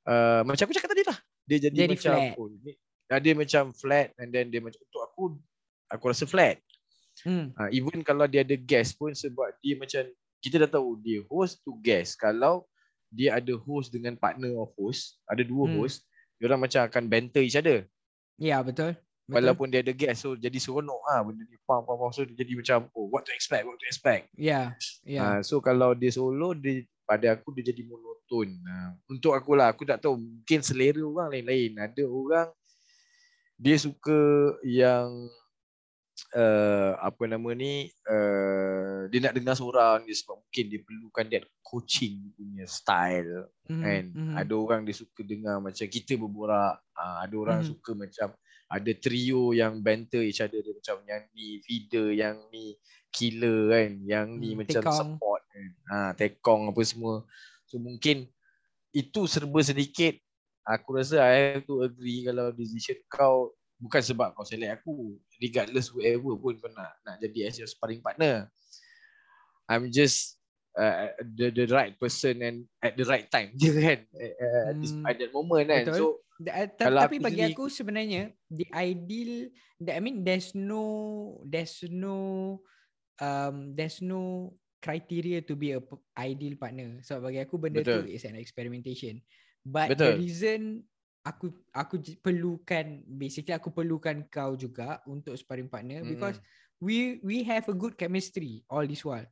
[0.08, 2.32] uh, macam aku cakap tadi lah dia jadi, Jadi macam flat.
[2.40, 2.72] oh, ni,
[3.12, 5.24] uh, dia macam flat and then dia macam untuk aku
[5.92, 6.60] aku rasa flat
[7.20, 7.52] Hmm.
[7.60, 10.08] uh, even kalau dia ada guest pun sebab dia macam
[10.40, 12.64] kita dah tahu dia host to guest kalau
[13.12, 15.84] dia ada host dengan partner of host ada dua Hmm.
[15.84, 16.09] host dia
[16.48, 17.84] orang macam akan banter each other
[18.40, 18.96] Ya, betul.
[19.28, 19.36] Betul.
[19.36, 22.12] Walaupun dia ada guest So jadi seronok ah benda ni faham faham faham.
[22.16, 24.74] So dia jadi macam oh, What to expect What to expect Ya,
[25.06, 25.20] ya.
[25.22, 29.70] Ah, So kalau dia solo dia, Pada aku dia jadi monoton Ah, Untuk aku lah
[29.70, 32.50] Aku tak tahu Mungkin selera orang lain-lain Ada orang
[33.60, 34.18] Dia suka
[34.66, 35.30] Yang
[36.36, 41.46] uh, Apa nama ni uh, Dia nak dengar seorang dia Sebab mungkin dia perlukan That
[41.66, 44.36] coaching punya style Mhm, kan mhm.
[44.36, 47.64] ada orang dia suka dengar macam kita berborak uh, ada orang Mhm.
[47.64, 48.36] suka macam
[48.68, 52.76] ada trio yang banter each other dia macam yang ni feeder yang ni
[53.08, 54.92] killer kan yang ni Hmm, macam tekong.
[54.92, 57.24] support kan ha tekong apa semua
[57.64, 58.28] so mungkin
[58.96, 60.18] itu serba sedikit
[60.66, 65.88] aku rasa I have to agree kalau decision kau bukan sebab kau select aku regardless
[65.90, 68.52] whoever pun kau nak nak jadi as your sparring partner
[69.70, 70.36] I'm just
[70.76, 74.34] uh, the the right person and at the right time je kan uh,
[74.74, 75.98] at, Hmm, that moment kan betul.
[75.98, 76.06] so
[76.40, 79.34] Da- uh, ta- Kalau tapi aku bagi sendiri- aku sebenarnya the ideal
[79.84, 80.84] that I mean there's no
[81.44, 82.16] there's no
[83.20, 85.84] um there's no criteria to be a
[86.16, 87.04] ideal partner.
[87.04, 88.08] So bagi aku benda Betul.
[88.08, 89.20] tu is an experimentation.
[89.68, 90.16] But Betul.
[90.16, 90.60] the reason
[91.30, 96.18] aku aku perlukan basically aku perlukan kau juga untuk sparring partner Mm-mm.
[96.18, 96.42] because
[96.82, 99.28] we we have a good chemistry all this while.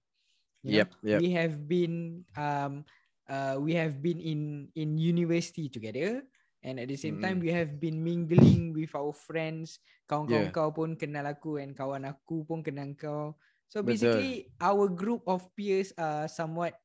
[0.61, 1.23] You Yep, yep.
[1.23, 2.85] We have been um
[3.25, 6.21] uh we have been in in university together
[6.61, 7.41] and at the same time Mm-mm.
[7.41, 9.81] we have been mingling with our friends.
[10.05, 10.53] Kawan-kawan Yeah.
[10.53, 13.35] kau pun kenal aku and kawan aku pun kenal kau.
[13.67, 13.89] So Betul.
[13.89, 16.77] basically our group of peers are somewhat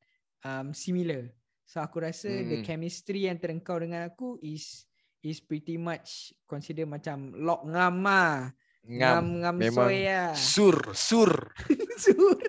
[0.47, 1.31] um similar.
[1.67, 2.63] So aku rasa the Mm-mm.
[2.63, 4.87] chemistry antara kau dengan aku is
[5.23, 8.51] is pretty much consider macam lock ngam lah.
[8.83, 9.47] Ngam.
[9.47, 10.35] Ngam memang soy lah.
[10.35, 11.33] sur sur.
[12.03, 12.41] Sur.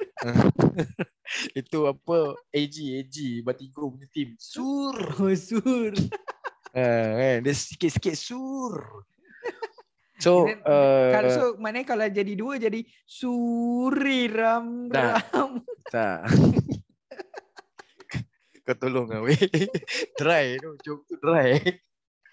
[1.60, 2.34] itu apa?
[2.50, 4.34] AG AG Batigo punya team.
[4.42, 4.98] Sur.
[5.22, 5.94] Oh, sur.
[6.74, 7.46] uh, kan?
[7.46, 9.06] Dia sikit-sikit sur.
[10.18, 15.62] So Then, uh, Kalau so maknanya kalau jadi dua jadi suri ram ram.
[15.94, 16.32] tak.
[18.64, 19.38] Kau tolong lah weh.
[20.18, 21.60] Dry tu joke tu dry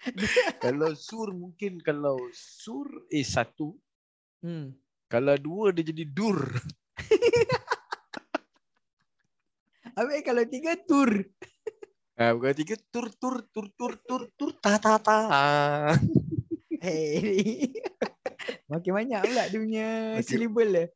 [0.63, 3.77] kalau sur mungkin kalau sur eh satu
[4.41, 4.73] Hmm.
[5.05, 6.41] kalau dua dia jadi dur
[9.91, 11.09] Habis kalau tiga tur.
[12.21, 15.17] Ah, bukan tiga tur tur tur tur tur tur ta ta ta.
[16.77, 17.73] Hey.
[18.69, 20.93] Makin banyak pula dia punya Makin- syllable.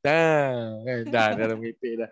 [0.00, 2.08] Dah, kan dah dalam dah.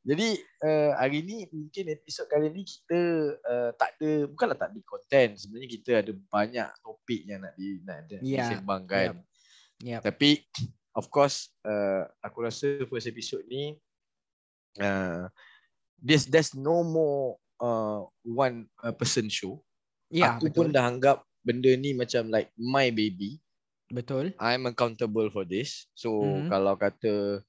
[0.00, 0.28] Jadi
[0.64, 3.00] uh, hari ni mungkin episod kali ni kita
[3.36, 7.84] uh, tak ada bukanlah tak ada content sebenarnya kita ada banyak topik yang nak di
[7.84, 9.20] nak ada Ya, disembangkan.
[9.84, 10.00] Yep.
[10.00, 10.30] Tapi
[10.96, 13.76] of course uh, aku rasa first episode ni
[14.80, 15.28] uh,
[16.00, 19.60] there's there's no more uh, one uh, person show.
[20.08, 20.56] Ya, aku betul.
[20.56, 23.36] pun dah anggap benda ni macam like my baby.
[23.92, 24.32] Betul.
[24.40, 25.84] I'm accountable for this.
[25.92, 26.48] So Mhm.
[26.48, 27.44] kalau kata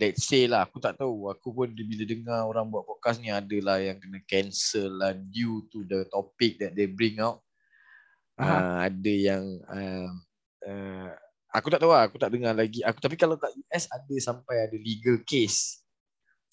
[0.00, 3.76] let's say lah aku tak tahu aku pun bila dengar orang buat podcast ni adalah
[3.76, 7.44] yang kena cancel lah due to the topic that they bring out.
[8.40, 10.08] Uh, ada yang uh,
[10.64, 11.12] uh,
[11.52, 14.64] aku tak tahu lah aku tak dengar lagi aku tapi kalau kat US ada sampai
[14.64, 15.84] ada legal case.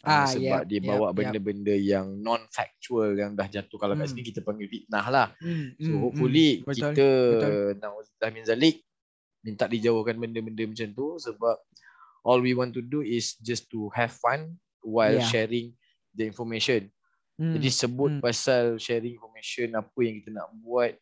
[0.05, 1.15] Ah, Ah, sebab yep, dia yep, bawa yep.
[1.15, 4.12] benda-benda yang non factual yang dah jatuh kalau kat Hmm.
[4.13, 5.27] sini kita panggil fitnah lah.
[5.41, 6.63] Hmm, So hmm, hopefully hmm.
[6.69, 6.75] Betul.
[6.93, 7.69] kita betul.
[7.81, 8.75] Nauzubillah min zalik
[9.41, 11.55] minta dijauhkan benda-benda macam tu sebab
[12.25, 15.27] all we want to do is just to have fun while Yeah.
[15.27, 15.75] sharing
[16.15, 16.89] the information.
[17.38, 17.53] Hmm.
[17.53, 18.23] Jadi sebut hmm.
[18.23, 20.97] pasal sharing information apa yang kita nak buat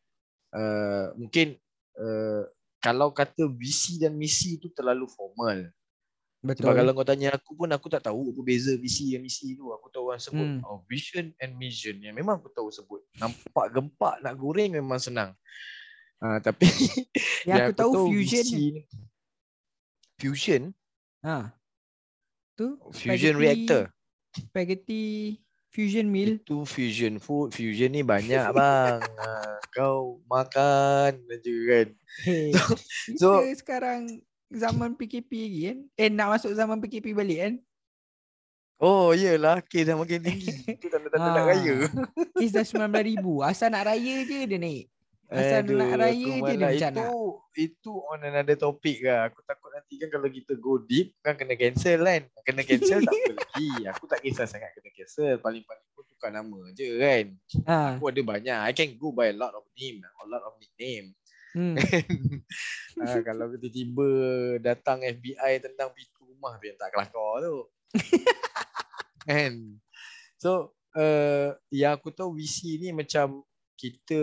[0.51, 1.55] uh, mungkin
[1.95, 2.43] uh,
[2.83, 5.71] kalau kata visi dan misi tu terlalu formal.
[6.45, 6.69] Betul.
[6.69, 9.73] Sebab kalau kau tanya aku pun aku tak tahu apa beza visi dan misi tu.
[9.73, 10.61] Aku tahu orang sebut Hmm.
[10.61, 11.97] oh, vision and mission.
[11.97, 13.01] Yang memang aku tahu sebut.
[13.17, 15.33] Nampak gempak nak goreng memang senang.
[16.21, 16.69] Uh, tapi
[17.49, 18.65] yang aku tahu fusion visi
[20.15, 20.71] Fusion?
[21.25, 21.49] Ha.
[22.53, 23.83] Tu Fusion spaghetti- reactor.
[24.31, 25.03] Spaghetti
[25.67, 26.37] fusion meal.
[26.37, 27.51] Itu fusion food.
[27.51, 29.01] Fusion ni banyak bang.
[29.01, 31.87] uh, kau makan aja kan.
[32.21, 32.53] Hey,
[33.19, 35.77] so- kita sekarang zaman PKP lagi kan?
[35.95, 37.53] Eh nak masuk zaman PKP balik kan?
[38.75, 40.51] Oh iyalah kes dah makin tinggi.
[40.75, 41.47] Itu tanda-tanda nak Ah.
[41.49, 41.75] raya.
[42.35, 43.23] Kes dah 19,000.
[43.41, 44.91] Asal nak raya je dia naik.
[45.25, 47.19] Asal Aduh, nak raya je dia macam itu.
[47.57, 49.33] Itu on another topic lah.
[49.33, 52.23] Aku takut nanti kan kalau kita go deep kan kena cancel kan.
[52.45, 53.69] Kena cancel tak apa lagi.
[53.89, 55.41] Aku tak kisah sangat kena cancel.
[55.41, 57.25] Paling-paling pun tukar nama je kan.
[57.65, 57.77] Ha.
[57.97, 58.59] Aku ada banyak.
[58.69, 60.05] I can go by a lot of name.
[60.05, 61.17] A lot of nickname.
[61.55, 61.79] Hmm.
[62.99, 64.07] ha, kalau tiba-tiba
[64.59, 67.57] datang FBI tentang pintu rumah yang tak kelakar tu.
[69.25, 69.53] kan?
[70.35, 73.41] So, uh, yang aku tahu visi ni macam
[73.79, 74.19] kita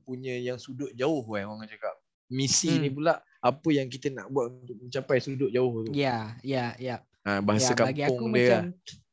[0.00, 1.94] punya yang sudut jauh kan orang cakap.
[2.30, 2.82] Misi Hmm.
[2.82, 5.90] ni pula apa yang kita nak buat untuk mencapai sudut jauh tu.
[5.90, 7.02] Ya, ya, ya.
[7.26, 8.48] Ha, bahasa ya, bagi aku kampung macam dia.
[8.64, 8.68] lah.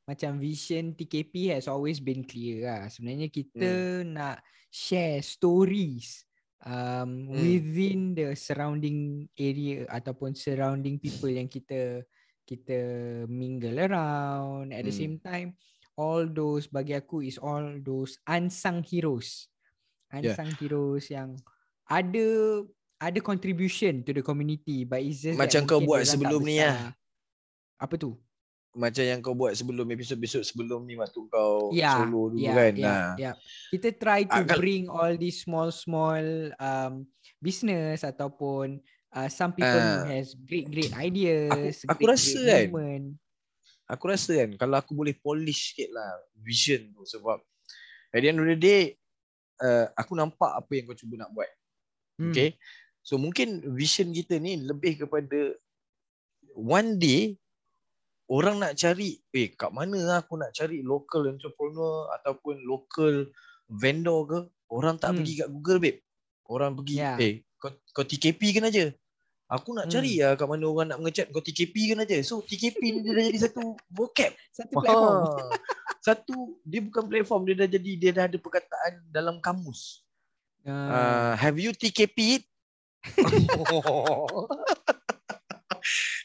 [0.07, 2.81] macam vision TKP has always been clear lah.
[2.87, 3.67] Sebenarnya kita
[3.99, 4.15] Hmm.
[4.15, 6.23] nak share stories
[6.61, 7.41] um, Hmm.
[7.41, 12.05] within the surrounding area ataupun surrounding people yang kita
[12.43, 12.79] kita
[13.27, 15.01] mingle around at the Hmm.
[15.03, 15.49] same time
[15.99, 19.51] all those bagi aku is all those unsung heroes
[20.09, 20.31] Yeah.
[20.31, 21.35] unsung heroes yang
[21.83, 22.27] ada
[22.97, 26.95] ada contribution to the community but it's just Macam kau buat sebelum ni lah.
[27.77, 28.15] apa tu
[28.71, 32.73] Macam yang kau buat sebelum episod-episod sebelum ni waktu kau Ya, solo dulu ya, kan.
[32.73, 33.11] ya, Nah.
[33.17, 33.31] ya.
[33.67, 36.21] Kita try to Ah, kal- bring all these small small
[36.55, 37.03] um,
[37.37, 38.77] business ataupun
[39.09, 40.05] uh, some people who Ah.
[40.07, 41.81] has great great ideas.
[41.83, 43.05] aku great, rasa great kan, movement.
[43.87, 47.41] aku rasa kan kalau aku boleh polish sikit lah vision tu sebab
[48.09, 48.93] at the end of the day
[49.59, 51.49] uh, aku nampak apa yang kau cuba nak buat.
[52.17, 52.31] Hmm.
[52.31, 52.57] Okay.
[53.01, 55.55] So mungkin vision kita ni lebih kepada
[56.53, 57.37] one day
[58.27, 63.31] orang nak cari eh kat mana lah aku nak cari local entrepreneur ataupun local
[63.71, 65.23] vendor ke orang tak Hmm.
[65.23, 65.99] pergi kat Google babe.
[66.47, 67.15] Orang pergi Ya.
[67.19, 68.91] eh kau, kau TKP kan aja.
[69.47, 72.19] Aku nak cari lah kat mana orang nak mengecat kau TKP kan aja.
[72.19, 74.35] So TKP ni dia dah jadi satu vocab.
[74.51, 75.23] Satu platform.
[75.23, 75.55] Ha.
[76.03, 76.35] Satu
[76.67, 80.03] dia bukan platform dia dah jadi dia dah ada perkataan dalam kamus.
[80.67, 82.43] Uh, Uh, have you TKP it?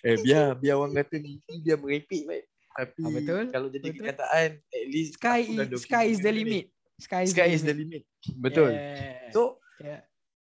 [0.03, 2.45] eh biar biar orang kata mimpi biar merepek baik.
[2.73, 3.99] Tapi Ah, betul, kalau jadi betul.
[4.03, 6.39] kenyataan at least sky is, sky is the ni.
[6.43, 6.65] limit.
[6.99, 8.03] Sky is Sky the is the limit.
[8.03, 8.41] limit.
[8.41, 8.71] Betul.
[8.75, 9.31] Yeah.
[9.31, 9.41] So
[9.79, 10.01] yeah.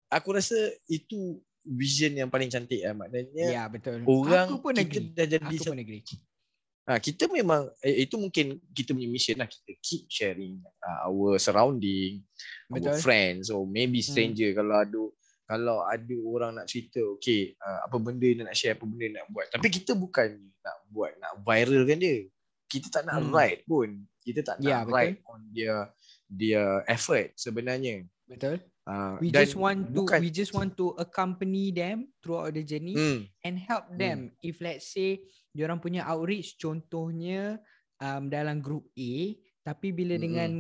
[0.07, 0.55] aku rasa
[0.87, 2.95] itu vision yang paling cantik lah.
[2.95, 4.01] Maknanya yeah, betul.
[4.05, 5.13] orang aku pun kita agree.
[5.13, 6.05] dah jadi Aku satu pun agree.
[6.85, 11.39] Ha, kita memang eh, itu mungkin kita punya mission lah kita keep sharing uh, our
[11.39, 12.25] surrounding,
[12.67, 12.99] our Betul.
[12.99, 14.11] friends or maybe Hmm.
[14.11, 15.03] stranger kalau ada
[15.47, 19.27] kalau ada orang nak cerita okay uh, apa benda dia nak share apa benda nak
[19.29, 22.17] buat tapi kita bukan nak buat nak viralkan dia
[22.67, 23.31] kita tak nak Hmm.
[23.31, 23.89] ride pun
[24.21, 24.95] kita tak Ya, nak betul.
[24.97, 25.75] ride on dia
[26.27, 28.63] dia effort sebenarnya Betul.
[28.91, 32.99] Uh, We just want to bukan we just want to accompany them throughout the journey
[32.99, 35.23] hmm, and help them if let's say
[35.55, 37.63] diorang punya outreach contohnya
[38.03, 40.25] um, dalam group A tapi bila Mm-mm.
[40.25, 40.51] dengan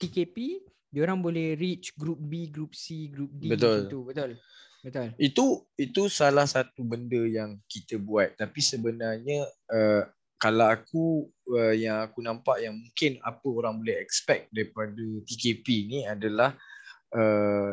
[0.00, 3.84] TKP diorang boleh reach group B, group C, group D Betul.
[3.84, 4.00] macam tu.
[4.08, 4.30] Betul.
[4.78, 5.06] Betul.
[5.20, 5.44] Itu
[5.76, 10.06] itu salah satu benda yang kita buat tapi sebenarnya uh,
[10.38, 15.98] kalau aku uh, yang aku nampak yang mungkin apa orang boleh expect daripada TKP ni
[16.06, 16.77] adalah uh,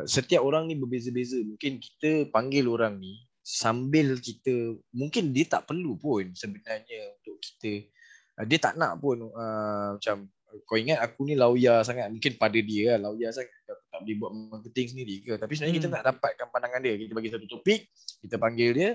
[0.08, 1.36] setiap orang ni berbeza-beza.
[1.44, 7.86] Mungkin kita panggil orang ni sambil kita mungkin dia tak perlu pun sebenarnya untuk kita.
[8.34, 10.26] Uh, dia tak nak pun uh, macam
[10.66, 12.10] kau ingat aku ni lawyer sangat.
[12.10, 13.54] Mungkin pada dia lah lawyer sangat.
[13.70, 15.32] Aku tak dia buat marketing sendiri ke?
[15.38, 15.94] Tapi sebenarnya kita Hmm.
[15.94, 16.94] nak dapatkan pandangan dia.
[16.98, 17.80] Kita bagi satu topik
[18.26, 18.90] kita panggil dia.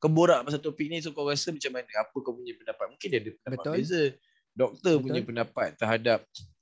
[0.00, 1.92] Keborak pasal topik ni so kau rasa macam mana?
[2.04, 2.84] Apa kau punya pendapat?
[2.84, 3.74] Mungkin dia ada pendapat Betul.
[3.80, 4.04] beza.
[4.50, 5.04] Doktor Betul.
[5.08, 6.20] punya pendapat terhadap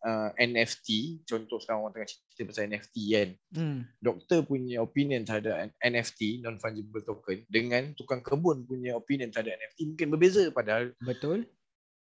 [0.08, 3.80] uh, NFT contoh sekarang orang tengah cerita pasal NFT kan Hmm.
[4.00, 9.78] doktor punya opinion terhadap NFT non fungible token dengan tukang kebun punya opinion terhadap NFT
[9.92, 11.44] mungkin berbeza padahal Betul.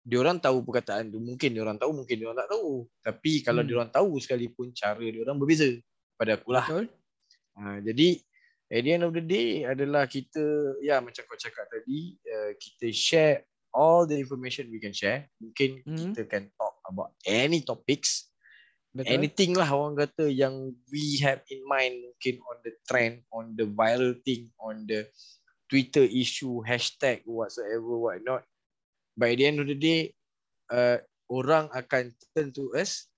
[0.03, 3.33] dia orang tahu perkataan tu mungkin dia orang tahu mungkin dia orang tak tahu tapi
[3.41, 3.69] kalau Hmm.
[3.71, 5.71] dia orang tahu sekalipun cara dia orang berbeza
[6.19, 6.87] pada akulah Betul.
[7.57, 8.09] ha, jadi
[8.75, 10.43] at the end of the day adalah kita
[10.83, 15.83] ya macam kau cakap tadi uh, kita share all the information we can share mungkin
[15.83, 16.15] Hmm.
[16.15, 18.31] kita can talk about any topics
[18.95, 19.11] Betul.
[19.11, 23.67] anything lah orang kata yang we have in mind mungkin on the trend on the
[23.67, 25.11] viral thing on the
[25.67, 28.47] Twitter issue hashtag whatsoever what not
[29.19, 30.15] by the end of the day
[30.71, 33.11] uh, orang akan turn to us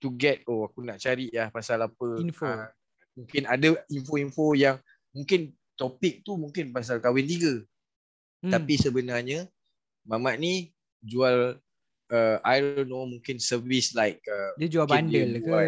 [0.00, 2.48] to get oh aku nak cari ya pasal apa Info.
[2.48, 2.72] Ah,
[3.12, 4.80] mungkin ada info-info yang
[5.12, 7.60] mungkin topik tu mungkin pasal kahwin tiga
[8.38, 8.54] Hmm.
[8.54, 9.50] tapi sebenarnya
[10.08, 10.72] Mamat ni
[11.04, 11.60] jual
[12.10, 15.60] uh, I don't know mungkin service like uh, dia jual mungkin dia bundle ke?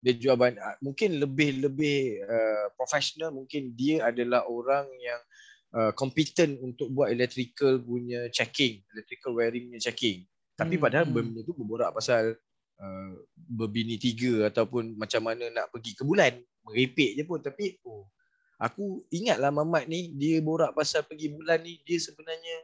[0.00, 5.20] dia jual ban ah, mungkin lebih-lebih uh, professional mungkin dia adalah orang yang
[5.76, 10.24] uh, competent untuk buat electrical punya checking electrical wiring punya checking
[10.56, 11.14] tapi Hmm, padahal hmm.
[11.14, 12.32] benda tu berborak pasal
[12.80, 16.32] uh, berbini tiga ataupun macam mana nak pergi ke bulan
[16.64, 18.08] merepek je pun tapi oh
[18.60, 22.56] aku ingatlah Mamat ni dia borak pasal pergi bulan ni dia sebenarnya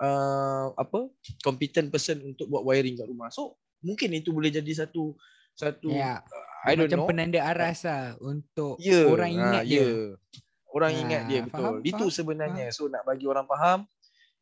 [0.00, 1.08] uh, apa
[1.40, 5.14] competent person untuk buat wiring kat rumah so mungkin itu boleh jadi satu
[5.56, 6.20] satu Ya.
[6.66, 9.78] I don't Macam know penanda aras lah untuk Ya, orang ingat ha, dia.
[9.78, 9.88] ya.
[10.74, 11.54] Orang Ha, ingat dia betul.
[11.62, 12.66] faham, Itu faham, sebenarnya.
[12.74, 13.78] So nak bagi orang faham,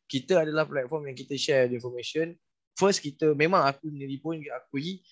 [0.09, 2.33] kita adalah platform yang kita share the information.
[2.75, 5.05] First kita memang aku sendiri pun akui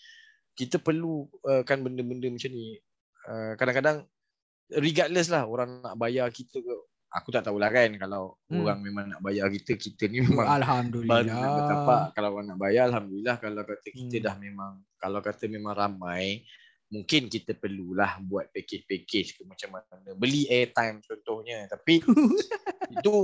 [0.58, 2.82] kita perlu uh, kan benda-benda macam ni.
[3.30, 3.98] Uh, kadang-kadang
[4.74, 6.76] regardless lah orang nak bayar kita ke
[7.14, 8.62] aku tak tahulah kan kalau Hmm.
[8.62, 11.54] orang memang nak bayar kita kita ni memang nak Alhamdulillah.
[11.56, 14.24] bertapak kalau orang nak bayar alhamdulillah kalau kata kita Hmm.
[14.24, 16.42] dah memang kalau kata memang ramai
[16.88, 22.02] mungkin kita perlulah buat package-package ke macam mana beli airtime contohnya tapi
[22.92, 23.16] itu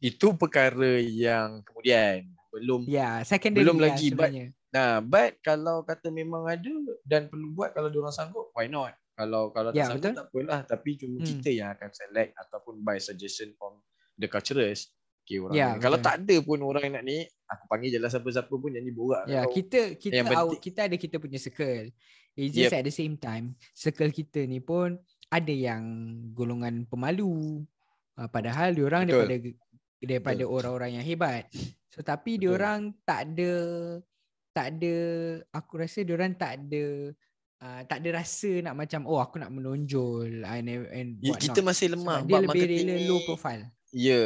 [0.00, 4.46] itu perkara yang kemudian belum Ya, secondary Belum lah lagi, but- sebenarnya.
[4.68, 6.70] nah but kalau kata memang ada
[7.02, 10.14] dan perlu buat kalau dia orang sanggup why not kalau kalau tak Ya, sanggup betul.
[10.14, 11.28] tak apalah tapi cuma Hmm.
[11.28, 13.76] kita yang akan select ataupun by suggestion from
[14.14, 14.88] the culturers
[15.20, 15.80] okay, orang Ya, ni.
[15.80, 16.06] kalau betul.
[16.06, 19.24] tak ada pun orang nak ni aku panggil je lah siapa-siapa pun yang ni borak
[19.26, 19.52] Ya, kau.
[19.52, 21.86] kita kita Yang out, penting- kita ada kita punya circle.
[22.32, 22.78] It's just Yep.
[22.78, 24.96] at the same time, circle kita ni pun
[25.28, 25.84] ada yang
[26.32, 27.60] golongan pemalu.
[28.12, 29.24] Uh, padahal diorang Betul.
[29.24, 29.48] daripada
[30.02, 31.44] daripada orang-orang yang hebat.
[31.88, 32.42] So tapi Betul.
[32.50, 33.52] diorang tak ada
[34.50, 34.94] tak ada
[35.50, 37.12] aku rasa diorang tak ada
[37.62, 41.62] uh, tak ada rasa nak macam oh aku nak menonjol and, and Ya, what kita
[41.62, 41.68] not.
[41.70, 43.64] masih lemah Sebab dia lebih marketing rela ni low profile.
[43.88, 44.22] ya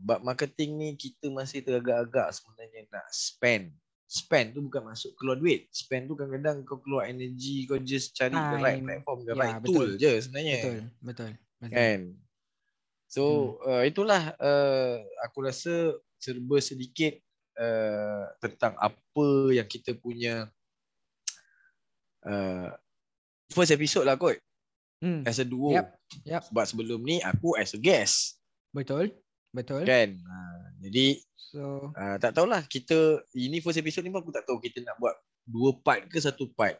[0.00, 3.72] bab marketing ni kita masih teragak-agak sebenarnya nak spend
[4.06, 8.32] spend tu bukan masuk keluar duit spend tu kadang-kadang kau keluar energy kau just cari
[8.32, 9.72] the right platform the Ya, right betul.
[9.74, 11.30] tool je sebenarnya Betul, betul.
[11.58, 11.74] betul.
[11.74, 12.00] kan
[13.06, 13.22] so
[13.58, 13.72] Hmm.
[13.72, 15.74] uh, itulah uh, aku rasa
[16.16, 17.18] serba sedikit
[17.56, 20.46] uh, tentang apa yang kita punya
[22.26, 22.68] uh,
[23.48, 24.36] first episode lah kot.
[24.98, 25.76] Hmm, as a duo.
[25.76, 25.86] Yep,
[26.24, 26.42] yep.
[26.48, 28.40] sebab sebelum ni aku as a guest.
[28.72, 29.12] Betul.
[29.52, 29.84] Betul.
[29.88, 30.20] kan?
[30.20, 32.66] Uh, jadi So uh, tak tahulah.
[32.66, 35.14] Kita ini first episode ni pun aku tak tahu kita nak buat
[35.46, 36.76] dua part ke satu part.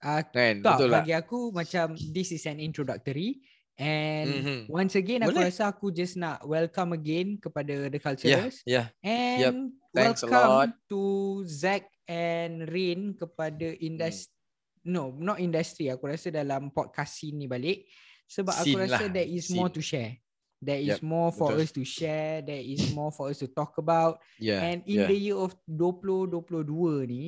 [0.00, 0.64] Uh, kan?
[0.64, 0.80] tak.
[0.80, 3.44] Betul tak bagi aku macam this is an introductory.
[3.80, 4.58] And Mhm.
[4.68, 5.48] once again aku Boleh.
[5.48, 8.82] rasa aku just nak welcome again kepada the ya cultures ya.
[9.00, 10.32] And Thanks a lot.
[10.32, 11.00] welcome to
[11.48, 13.78] Zack and Rain kepada Hmm.
[13.80, 14.34] industri
[14.82, 17.86] no not industry aku rasa dalam podcast scene ni balik
[18.26, 19.76] sebab aku Scene rasa lah, there is more scene.
[19.76, 20.12] to share
[20.58, 21.62] there is Yep, more for betul.
[21.62, 25.06] us to share there is more for us to talk about ya And in ya.
[25.06, 26.68] the year of 2022
[27.06, 27.24] ni,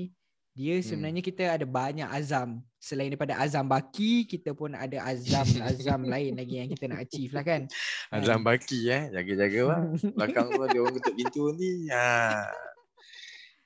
[0.52, 0.84] dia Hmm.
[0.84, 2.60] sebenarnya kita ada banyak azam.
[2.76, 7.40] Selain daripada azam baki, kita pun ada azam-azam lain lagi yang kita nak achieve lah
[7.40, 7.64] kan.
[8.10, 9.84] Azam baki eh jaga-jaga bang
[10.16, 12.52] belakang tu ada orang ketuk pintu ni ha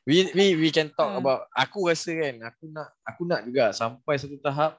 [0.07, 1.19] we we we can talk Ah.
[1.19, 4.79] about aku rasa kan aku nak aku nak juga sampai satu tahap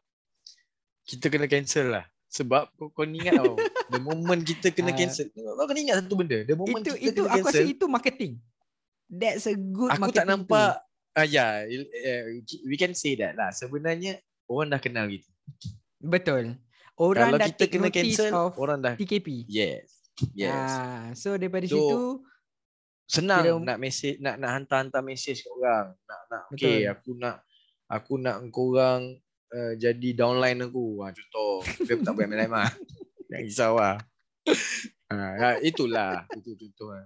[1.03, 3.55] kita kena cancel lah sebab kau, kau ingat tau
[3.91, 4.97] the moment kita kena Ah.
[4.97, 7.85] cancel kau kena ingat satu benda the moment itu kita itu kena aku rasa itu
[7.85, 8.33] marketing.
[9.07, 10.17] That's a good aku marketing.
[10.17, 10.71] tak nampak
[11.13, 12.27] ah ya yeah,
[12.63, 15.71] we can say that lah sebenarnya orang dah kenal gitu Tu.
[15.99, 16.59] Betul.
[16.93, 19.47] Orang kalau dah kita take kena notice cancel of orang dah TKP.
[19.47, 19.87] yes
[20.33, 22.01] yes Ah, so daripada So, situ
[23.07, 27.47] senang Kira- nak mesej nak nak hantar-hantar mesej kat orang nak nak okey aku nak
[27.87, 29.15] aku nak engkau orang
[29.51, 31.03] uh, jadi downline aku.
[31.03, 31.63] Ha, contoh.
[31.63, 32.69] Tapi aku tak boleh main mah.
[33.31, 33.95] Jangan risau lah.
[35.11, 36.27] Ha, itulah.
[36.35, 37.05] Itu contoh lah.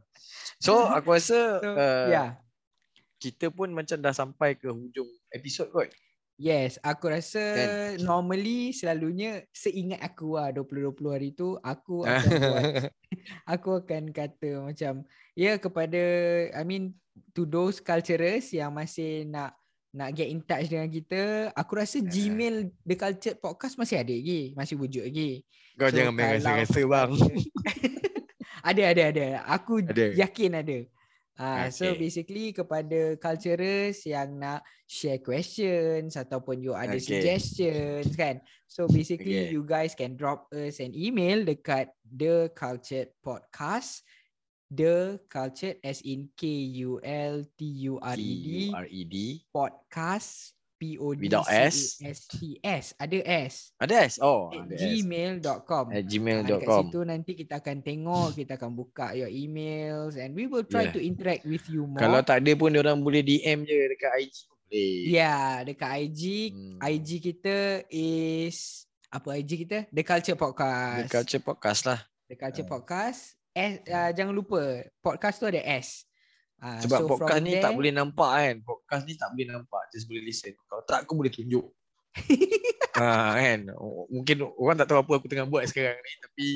[0.62, 2.30] So aku rasa So, uh, yeah.
[3.22, 5.90] kita pun macam dah sampai ke hujung episod kot.
[6.42, 8.02] Yes, aku rasa Kan?
[8.02, 12.64] normally selalunya seingat aku lah 20-20 hari tu aku akan buat
[13.46, 15.06] aku akan kata macam
[15.42, 16.02] ya kepada
[16.54, 16.94] I mean
[17.34, 19.58] to those culturers yang masih nak
[19.92, 24.56] nak get in touch dengan kita, aku rasa Gmail The Cultured Podcast masih ada lagi,
[24.56, 25.44] masih wujud lagi.
[25.76, 27.12] Kau So, jangan main rasa-rasa bang.
[28.70, 29.28] ada ada ada.
[29.52, 30.16] Aku Ada.
[30.16, 30.80] yakin ada.
[31.36, 32.06] Ah, so Okay.
[32.06, 37.02] basically kepada culturers yang nak share questions ataupun you ada Okay.
[37.02, 38.40] suggestions kan.
[38.70, 39.52] So basically Okay.
[39.52, 44.06] you guys can drop us an email dekat the cultured podcast
[44.72, 46.48] the cultured as in K
[46.82, 47.60] U L T
[47.92, 49.16] U R E D T-U-R-E-D.
[49.52, 51.78] podcast P O D Without C A S.
[52.02, 54.14] S T S ada S Ada S?
[54.18, 54.82] Oh, at ada S.
[54.82, 56.82] gmail.com At Ah, gmail.com.
[56.90, 60.96] situ nanti kita akan tengok, kita akan buka your emails and we will try Yeah.
[60.96, 62.00] to interact with you more.
[62.00, 64.36] Kalau tak ada pun orang boleh DM je dekat IG.
[64.48, 64.96] Boleh.
[65.04, 66.22] Ya, yeah, dekat IG,
[66.56, 66.80] Hmm.
[66.80, 67.58] IG kita
[67.92, 69.86] is apa IG kita?
[69.92, 70.98] The Culture Podcast.
[70.98, 72.00] The Culture Podcast lah.
[72.26, 72.72] The Culture Ah.
[72.72, 73.41] Podcast.
[73.52, 74.60] S, uh, jangan lupa
[75.00, 76.08] podcast tu ada S.
[76.58, 78.56] Uh, Sebab podcast from ni tak there- boleh nampak kan.
[78.62, 79.82] Podcast ni tak boleh nampak.
[79.90, 80.54] Just boleh listen.
[80.62, 81.66] Kalau tak aku boleh tunjuk.
[83.02, 83.60] ha, kan.
[84.08, 86.14] Mungkin orang tak tahu apa aku tengah buat sekarang ni.
[86.22, 86.48] Tapi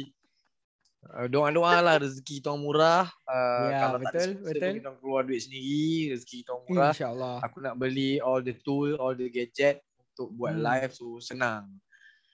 [1.10, 3.06] uh, doa-doa lah rezeki kita orang murah.
[3.26, 4.74] Uh, Ya, kalau tak ada betul, sponsor betul.
[4.78, 5.84] kita keluar duit sendiri.
[6.14, 6.92] Rezeki kita orang murah.
[6.94, 7.36] InsyaAllah.
[7.42, 9.82] Aku nak beli all the tool, all the gadget
[10.14, 10.64] untuk buat Hmm.
[10.64, 10.92] live.
[10.94, 11.76] So senang.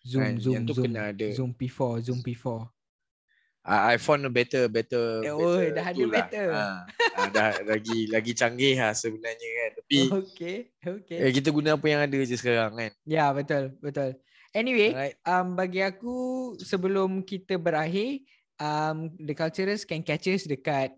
[0.02, 0.86] Zoom, kan, Zoom, yang tu Zoom.
[0.86, 1.28] kena ada.
[1.32, 2.68] Zoom P4, Zoom P4.
[3.62, 6.46] I, I found a better better, Eh, better oh, dah ada tool better.
[6.50, 6.76] Lah.
[6.90, 9.70] Ha, dah lagi lagi canggih lah sebenarnya kan.
[9.78, 11.18] Tapi Okay, okay.
[11.22, 12.92] eh, kita guna apa yang ada je sekarang kan.
[13.06, 14.18] Ya, betul, betul.
[14.52, 15.16] Anyway, Alright.
[15.24, 16.16] um, bagi aku
[16.58, 18.26] sebelum kita berakhir,
[18.58, 20.92] um, The Culturers can catch us dekat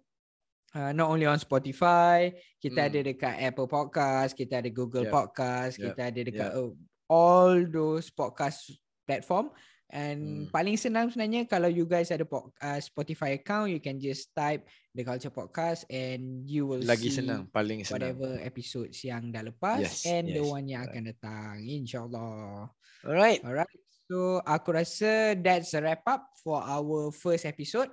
[0.72, 2.90] uh, not only on Spotify, kita Hmm.
[2.90, 5.14] ada dekat Apple Podcast, kita ada Google Yep.
[5.14, 5.86] Podcast, Yep.
[5.86, 6.72] kita ada dekat uh,
[7.06, 8.74] all those podcast
[9.06, 9.52] platform.
[9.90, 10.50] And Hmm.
[10.50, 15.06] paling senang sebenarnya kalau you guys ada uh, Spotify account, you can just type The
[15.06, 17.94] Culture Podcast and you will Lagi see senang, paling senang.
[18.16, 20.90] whatever episodes yang dah lepas Yes, and the yes, one yang right.
[20.90, 22.70] akan datang insyaallah.
[23.06, 23.42] Alright.
[23.46, 23.74] Alright.
[24.10, 27.90] So aku rasa that's a wrap up for our first episode.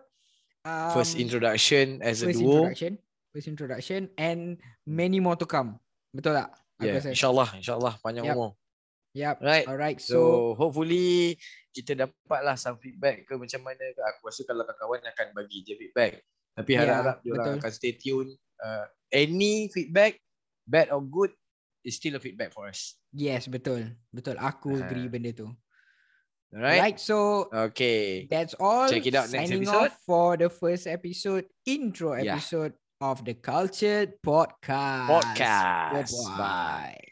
[0.60, 2.68] Um, First introduction as a first duo.
[2.68, 2.92] introduction,
[3.32, 5.80] first introduction and many more to come.
[6.12, 6.52] Betul tak?
[6.80, 8.36] Yeah, insyaAllah, insyaAllah panjang Yup.
[8.36, 8.50] umur.
[9.10, 9.42] Yep.
[9.42, 9.66] Right.
[9.66, 9.98] Alright.
[9.98, 10.20] So, So,
[10.54, 11.34] hopefully
[11.74, 14.00] kita dapatlah some feedback ke macam mana ke.
[14.14, 16.22] Aku rasa kalau kawan-kawan akan bagi je feedback.
[16.54, 17.58] Tapi Ya, harap-harap dia orang betul.
[17.62, 18.30] akan stay tune.
[18.60, 20.18] Uh, any feedback,
[20.62, 21.34] bad or good,
[21.82, 22.94] is still a feedback for us.
[23.10, 23.82] yes, betul.
[24.12, 24.36] Betul.
[24.38, 24.84] Aku Ah.
[24.86, 25.48] agree benda tu.
[26.50, 26.82] Alright?
[26.94, 26.98] Right.
[26.98, 28.26] So, Okay.
[28.26, 28.86] that's all.
[28.90, 29.90] Check it out next Signing episode.
[29.90, 32.38] off for the first episode, intro Yeah.
[32.38, 35.08] episode of the Cultured Podcast.
[35.08, 36.10] Podcast.
[36.14, 36.98] Bye-bye.
[36.98, 37.09] Bye.